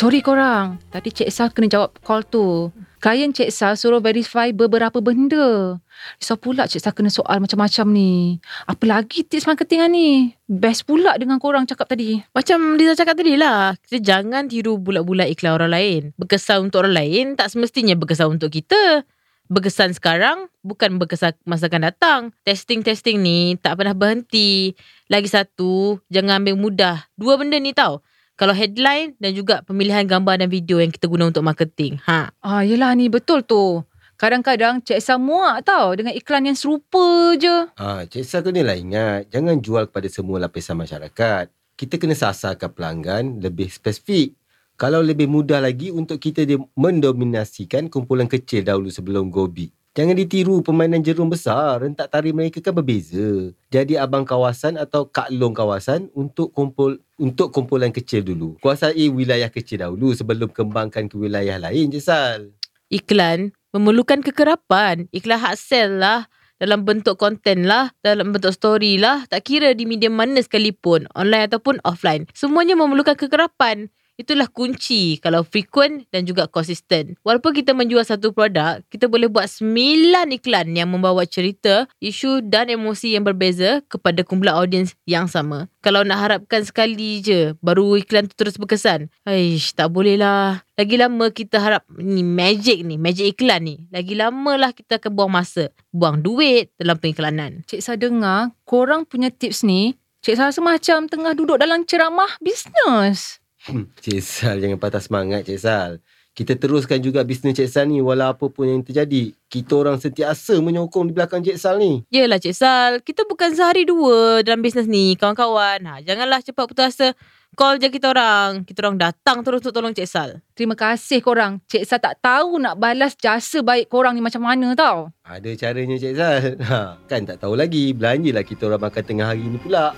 Sorry 0.00 0.24
korang. 0.24 0.80
Tadi 0.88 1.12
Cik 1.12 1.28
Sal 1.28 1.52
kena 1.52 1.68
jawab 1.68 1.92
call 2.00 2.24
tu. 2.24 2.72
Klien 3.04 3.36
Cik 3.36 3.52
Sal 3.52 3.76
suruh 3.76 4.00
verify 4.00 4.48
beberapa 4.48 4.96
benda. 5.04 5.76
So 6.16 6.40
pula 6.40 6.64
Cik 6.64 6.80
Sal 6.80 6.96
kena 6.96 7.12
soal 7.12 7.36
macam-macam 7.36 7.84
ni. 7.92 8.40
Apa 8.64 8.88
lagi 8.88 9.28
tips 9.28 9.44
marketing 9.44 9.92
ni? 9.92 10.32
Best 10.48 10.88
pula 10.88 11.20
dengan 11.20 11.36
korang 11.36 11.68
cakap 11.68 11.84
tadi. 11.84 12.16
Macam 12.32 12.80
Liza 12.80 12.96
cakap 12.96 13.20
tadi 13.20 13.36
lah. 13.36 13.76
Kita 13.76 14.00
jangan 14.00 14.48
tiru 14.48 14.80
bulat-bulat 14.80 15.28
iklan 15.36 15.60
orang 15.60 15.68
lain. 15.76 16.00
Berkesan 16.16 16.72
untuk 16.72 16.80
orang 16.80 16.96
lain 16.96 17.24
tak 17.36 17.52
semestinya 17.52 17.92
berkesan 17.92 18.40
untuk 18.40 18.56
kita. 18.56 19.04
Berkesan 19.52 19.92
sekarang 19.92 20.48
bukan 20.64 20.96
berkesan 20.96 21.36
masa 21.44 21.68
akan 21.68 21.92
datang. 21.92 22.20
Testing-testing 22.48 23.20
ni 23.20 23.60
tak 23.60 23.76
pernah 23.76 23.92
berhenti. 23.92 24.72
Lagi 25.12 25.28
satu, 25.28 26.00
jangan 26.08 26.40
ambil 26.40 26.56
mudah. 26.56 27.04
Dua 27.20 27.36
benda 27.36 27.60
ni 27.60 27.76
tau 27.76 28.00
kalau 28.40 28.56
headline 28.56 29.12
dan 29.20 29.36
juga 29.36 29.60
pemilihan 29.68 30.08
gambar 30.08 30.40
dan 30.40 30.48
video 30.48 30.80
yang 30.80 30.88
kita 30.88 31.04
guna 31.04 31.28
untuk 31.28 31.44
marketing. 31.44 32.00
Ha. 32.08 32.32
Ah, 32.40 32.64
yelah 32.64 32.96
ni 32.96 33.12
betul 33.12 33.44
tu. 33.44 33.84
Kadang-kadang 34.16 34.80
Cik 34.80 34.96
Sa 35.04 35.20
muak 35.20 35.68
tau 35.68 35.92
dengan 35.92 36.16
iklan 36.16 36.48
yang 36.48 36.56
serupa 36.56 37.36
je. 37.36 37.68
Ah, 37.76 38.08
Cik 38.08 38.24
Sa 38.24 38.40
kenalah 38.40 38.80
ingat, 38.80 39.28
jangan 39.28 39.60
jual 39.60 39.92
kepada 39.92 40.08
semua 40.08 40.40
lapisan 40.40 40.80
masyarakat. 40.80 41.52
Kita 41.76 42.00
kena 42.00 42.16
sasarkan 42.16 42.72
pelanggan 42.72 43.44
lebih 43.44 43.68
spesifik. 43.68 44.32
Kalau 44.80 45.04
lebih 45.04 45.28
mudah 45.28 45.60
lagi 45.60 45.92
untuk 45.92 46.16
kita 46.16 46.48
dia 46.48 46.56
mendominasikan 46.80 47.92
kumpulan 47.92 48.24
kecil 48.24 48.64
dahulu 48.64 48.88
sebelum 48.88 49.28
go 49.28 49.44
big. 49.52 49.68
Jangan 49.90 50.14
ditiru 50.14 50.62
permainan 50.62 51.02
jerum 51.02 51.26
besar. 51.26 51.82
Rentak 51.82 52.14
tari 52.14 52.30
mereka 52.30 52.62
kan 52.62 52.70
berbeza. 52.70 53.50
Jadi 53.74 53.98
abang 53.98 54.22
kawasan 54.22 54.78
atau 54.78 55.10
kak 55.10 55.34
long 55.34 55.50
kawasan 55.50 56.06
untuk 56.14 56.54
kumpul 56.54 57.02
untuk 57.18 57.50
kumpulan 57.50 57.90
kecil 57.90 58.22
dulu. 58.22 58.54
Kuasai 58.62 59.10
wilayah 59.10 59.50
kecil 59.50 59.82
dahulu 59.82 60.14
sebelum 60.14 60.46
kembangkan 60.54 61.10
ke 61.10 61.18
wilayah 61.18 61.58
lain 61.58 61.90
je 61.90 61.98
Sal. 61.98 62.54
Iklan 62.86 63.50
memerlukan 63.74 64.22
kekerapan. 64.22 65.10
Iklan 65.10 65.42
hard 65.42 65.58
sell 65.58 65.98
lah. 65.98 66.30
Dalam 66.62 66.86
bentuk 66.86 67.18
konten 67.18 67.66
lah. 67.66 67.90
Dalam 67.98 68.30
bentuk 68.30 68.54
story 68.54 68.94
lah. 68.94 69.26
Tak 69.26 69.42
kira 69.42 69.74
di 69.74 69.90
media 69.90 70.06
mana 70.06 70.38
sekalipun. 70.38 71.10
Online 71.18 71.50
ataupun 71.50 71.82
offline. 71.82 72.30
Semuanya 72.30 72.78
memerlukan 72.78 73.18
kekerapan. 73.18 73.90
Itulah 74.20 74.52
kunci 74.52 75.16
kalau 75.16 75.40
frequent 75.40 76.04
dan 76.12 76.28
juga 76.28 76.44
konsisten. 76.44 77.16
Walaupun 77.24 77.56
kita 77.56 77.72
menjual 77.72 78.04
satu 78.04 78.36
produk, 78.36 78.84
kita 78.92 79.08
boleh 79.08 79.32
buat 79.32 79.48
9 79.48 80.36
iklan 80.36 80.76
yang 80.76 80.92
membawa 80.92 81.24
cerita, 81.24 81.88
isu 82.04 82.44
dan 82.44 82.68
emosi 82.68 83.16
yang 83.16 83.24
berbeza 83.24 83.80
kepada 83.88 84.20
kumpulan 84.20 84.60
audiens 84.60 84.92
yang 85.08 85.24
sama. 85.24 85.72
Kalau 85.80 86.04
nak 86.04 86.20
harapkan 86.20 86.60
sekali 86.60 87.24
je 87.24 87.56
baru 87.64 87.96
iklan 87.96 88.28
tu 88.28 88.36
terus 88.36 88.60
berkesan. 88.60 89.08
Aish, 89.24 89.72
tak 89.72 89.88
boleh 89.88 90.20
lah. 90.20 90.60
Lagi 90.76 91.00
lama 91.00 91.32
kita 91.32 91.56
harap 91.56 91.88
ni 91.96 92.20
magic 92.20 92.84
ni, 92.84 93.00
magic 93.00 93.40
iklan 93.40 93.64
ni. 93.64 93.76
Lagi 93.88 94.12
lama 94.12 94.60
lah 94.60 94.76
kita 94.76 95.00
akan 95.00 95.16
buang 95.16 95.32
masa, 95.32 95.72
buang 95.96 96.20
duit 96.20 96.68
dalam 96.76 97.00
pengiklanan. 97.00 97.64
Cik 97.64 97.80
Sal 97.80 97.96
dengar, 97.96 98.52
korang 98.68 99.08
punya 99.08 99.32
tips 99.32 99.64
ni, 99.64 99.96
Cik 100.20 100.36
Sal 100.36 100.52
rasa 100.52 100.60
macam 100.60 101.08
tengah 101.08 101.32
duduk 101.32 101.56
dalam 101.56 101.88
ceramah 101.88 102.28
bisnes. 102.44 103.39
Cik 104.02 104.20
Sal 104.24 104.56
jangan 104.60 104.80
patah 104.80 105.02
semangat 105.02 105.44
Cik 105.44 105.60
Sal. 105.60 106.00
Kita 106.30 106.56
teruskan 106.56 107.02
juga 107.02 107.20
bisnes 107.26 107.52
Cik 107.52 107.68
Sal 107.68 107.84
ni 107.90 108.00
walau 108.00 108.32
apa 108.32 108.46
pun 108.48 108.64
yang 108.64 108.80
terjadi. 108.80 109.34
Kita 109.50 109.76
orang 109.76 110.00
sentiasa 110.00 110.56
menyokong 110.62 111.10
di 111.10 111.12
belakang 111.12 111.44
Cik 111.44 111.58
Sal 111.60 111.76
ni. 111.76 112.00
Yelah 112.08 112.40
Cik 112.40 112.56
Sal, 112.56 112.92
kita 113.04 113.28
bukan 113.28 113.52
sehari 113.52 113.84
dua 113.84 114.40
dalam 114.40 114.64
bisnes 114.64 114.88
ni, 114.88 115.18
kawan-kawan. 115.18 115.82
Ha, 115.84 116.00
janganlah 116.00 116.40
cepat 116.40 116.64
putus 116.64 116.96
asa. 116.96 117.12
Call 117.58 117.82
je 117.82 117.90
kita 117.90 118.14
orang. 118.14 118.62
Kita 118.62 118.86
orang 118.86 118.96
datang 118.96 119.42
terus 119.42 119.60
untuk 119.60 119.74
tolong 119.74 119.92
Cik 119.92 120.08
Sal. 120.08 120.40
Terima 120.54 120.78
kasih 120.78 121.20
korang. 121.20 121.60
Cik 121.66 121.84
Sal 121.84 122.00
tak 122.00 122.22
tahu 122.22 122.62
nak 122.62 122.78
balas 122.78 123.18
jasa 123.18 123.60
baik 123.60 123.90
korang 123.90 124.16
ni 124.16 124.22
macam 124.22 124.46
mana 124.46 124.72
tau. 124.72 125.10
Ada 125.26 125.50
caranya 125.58 125.98
Cik 125.98 126.14
Sal. 126.16 126.40
Ha, 126.70 126.96
kan 127.10 127.26
tak 127.26 127.42
tahu 127.42 127.58
lagi. 127.58 127.90
Belanjalah 127.92 128.46
kita 128.46 128.70
orang 128.70 128.86
makan 128.86 129.02
tengah 129.02 129.26
hari 129.28 129.44
ni 129.44 129.58
pula. 129.58 129.92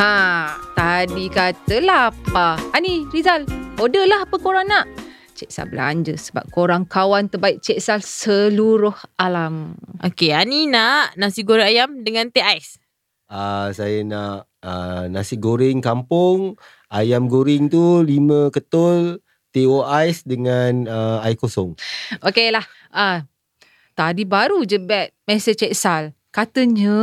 Ha, 0.00 0.56
tadi 0.72 1.28
kata 1.28 1.76
lapar. 1.84 2.56
Ah 2.72 2.80
ni 2.80 3.04
Rizal, 3.12 3.44
order 3.76 4.08
lah 4.08 4.24
apa 4.24 4.40
korang 4.40 4.64
nak. 4.64 4.88
Cik 5.36 5.52
Sal 5.52 5.68
belanja 5.68 6.16
sebab 6.16 6.48
korang 6.48 6.88
kawan 6.88 7.28
terbaik 7.28 7.60
Cik 7.60 7.84
Sal 7.84 8.00
seluruh 8.00 8.96
alam. 9.20 9.76
Okey, 10.00 10.32
Ani 10.32 10.72
nak 10.72 11.12
nasi 11.20 11.44
goreng 11.44 11.68
ayam 11.68 12.00
dengan 12.00 12.32
teh 12.32 12.40
ais. 12.40 12.80
Uh, 13.28 13.68
saya 13.76 14.00
nak 14.00 14.48
uh, 14.64 15.04
nasi 15.12 15.36
goreng 15.36 15.84
kampung, 15.84 16.56
ayam 16.88 17.28
goreng 17.28 17.68
tu 17.68 18.00
lima 18.00 18.48
ketul, 18.48 19.20
teh 19.52 19.68
ais 19.68 20.24
dengan 20.24 20.88
uh, 20.88 21.20
air 21.28 21.36
kosong. 21.36 21.76
Okey 22.24 22.48
lah. 22.48 22.64
Ah, 22.88 23.28
tadi 23.92 24.24
baru 24.24 24.64
je 24.64 24.80
bet 24.80 25.12
mesej 25.28 25.60
Cik 25.60 25.76
Sal. 25.76 26.16
Katanya 26.30 26.94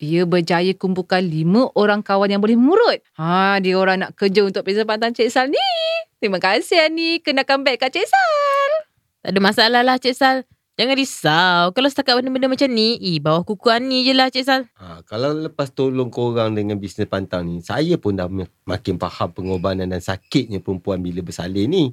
dia 0.00 0.24
berjaya 0.24 0.72
kumpulkan 0.72 1.20
lima 1.28 1.68
orang 1.76 2.00
kawan 2.00 2.32
yang 2.32 2.40
boleh 2.40 2.56
murut. 2.56 3.04
Ha, 3.20 3.60
dia 3.60 3.76
orang 3.76 4.00
nak 4.00 4.16
kerja 4.16 4.40
untuk 4.48 4.64
Pizza 4.64 4.88
Pantan 4.88 5.12
Cik 5.12 5.28
Sal 5.28 5.52
ni. 5.52 5.60
Terima 6.16 6.40
kasih 6.40 6.88
Ani. 6.88 7.20
Kenakan 7.20 7.68
baik 7.68 7.84
kat 7.84 7.92
Cik 7.92 8.08
Sal. 8.08 8.70
Tak 9.20 9.36
ada 9.36 9.40
masalah 9.44 9.84
lah 9.84 10.00
Cik 10.00 10.16
Sal. 10.16 10.48
Jangan 10.80 10.96
risau. 10.96 11.62
Kalau 11.76 11.88
setakat 11.92 12.16
benda-benda 12.16 12.48
macam 12.48 12.64
ni, 12.72 12.96
eh, 12.96 13.20
bawah 13.20 13.44
kuku 13.44 13.68
Ani 13.68 14.08
je 14.08 14.16
lah 14.16 14.32
Cik 14.32 14.44
Sal. 14.48 14.64
Ha, 14.80 15.04
kalau 15.04 15.36
lepas 15.36 15.68
tolong 15.68 16.08
korang 16.08 16.56
dengan 16.56 16.80
bisnes 16.80 17.04
pantang 17.04 17.44
ni, 17.44 17.60
saya 17.60 18.00
pun 18.00 18.16
dah 18.16 18.24
makin 18.64 18.96
faham 18.96 19.36
pengorbanan 19.36 19.92
dan 19.92 20.00
sakitnya 20.00 20.64
perempuan 20.64 21.04
bila 21.04 21.20
bersalin 21.20 21.68
ni. 21.68 21.84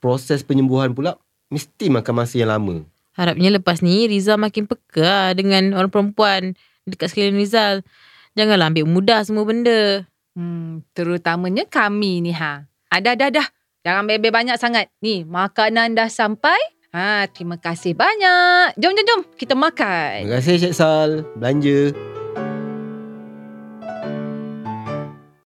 Proses 0.00 0.40
penyembuhan 0.40 0.96
pula 0.96 1.20
mesti 1.52 1.92
makan 1.92 2.14
masa 2.16 2.40
yang 2.40 2.48
lama. 2.48 2.80
Harapnya 3.14 3.50
lepas 3.54 3.78
ni 3.80 4.10
Rizal 4.10 4.38
makin 4.42 4.66
peka 4.66 5.34
dengan 5.38 5.74
orang 5.78 5.90
perempuan 5.90 6.58
dekat 6.86 7.14
sekeliling 7.14 7.40
Rizal. 7.40 7.86
Janganlah 8.34 8.74
ambil 8.74 8.90
mudah 8.90 9.22
semua 9.22 9.46
benda. 9.46 10.04
Hmm, 10.34 10.82
terutamanya 10.92 11.62
kami 11.70 12.18
ni 12.18 12.34
ha. 12.34 12.66
Ada, 12.90 13.14
ada, 13.14 13.26
dah. 13.30 13.48
Jangan 13.86 14.06
bebe 14.10 14.34
banyak 14.34 14.58
sangat. 14.58 14.90
Ni, 14.98 15.22
makanan 15.22 15.94
dah 15.94 16.10
sampai. 16.10 16.58
Ha, 16.94 17.26
terima 17.30 17.58
kasih 17.58 17.94
banyak. 17.94 18.78
Jom, 18.78 18.94
jom, 18.94 19.06
jom. 19.06 19.20
Kita 19.34 19.58
makan. 19.58 20.26
Terima 20.26 20.38
kasih 20.38 20.54
Cik 20.62 20.74
Sal. 20.74 21.10
Belanja. 21.34 21.90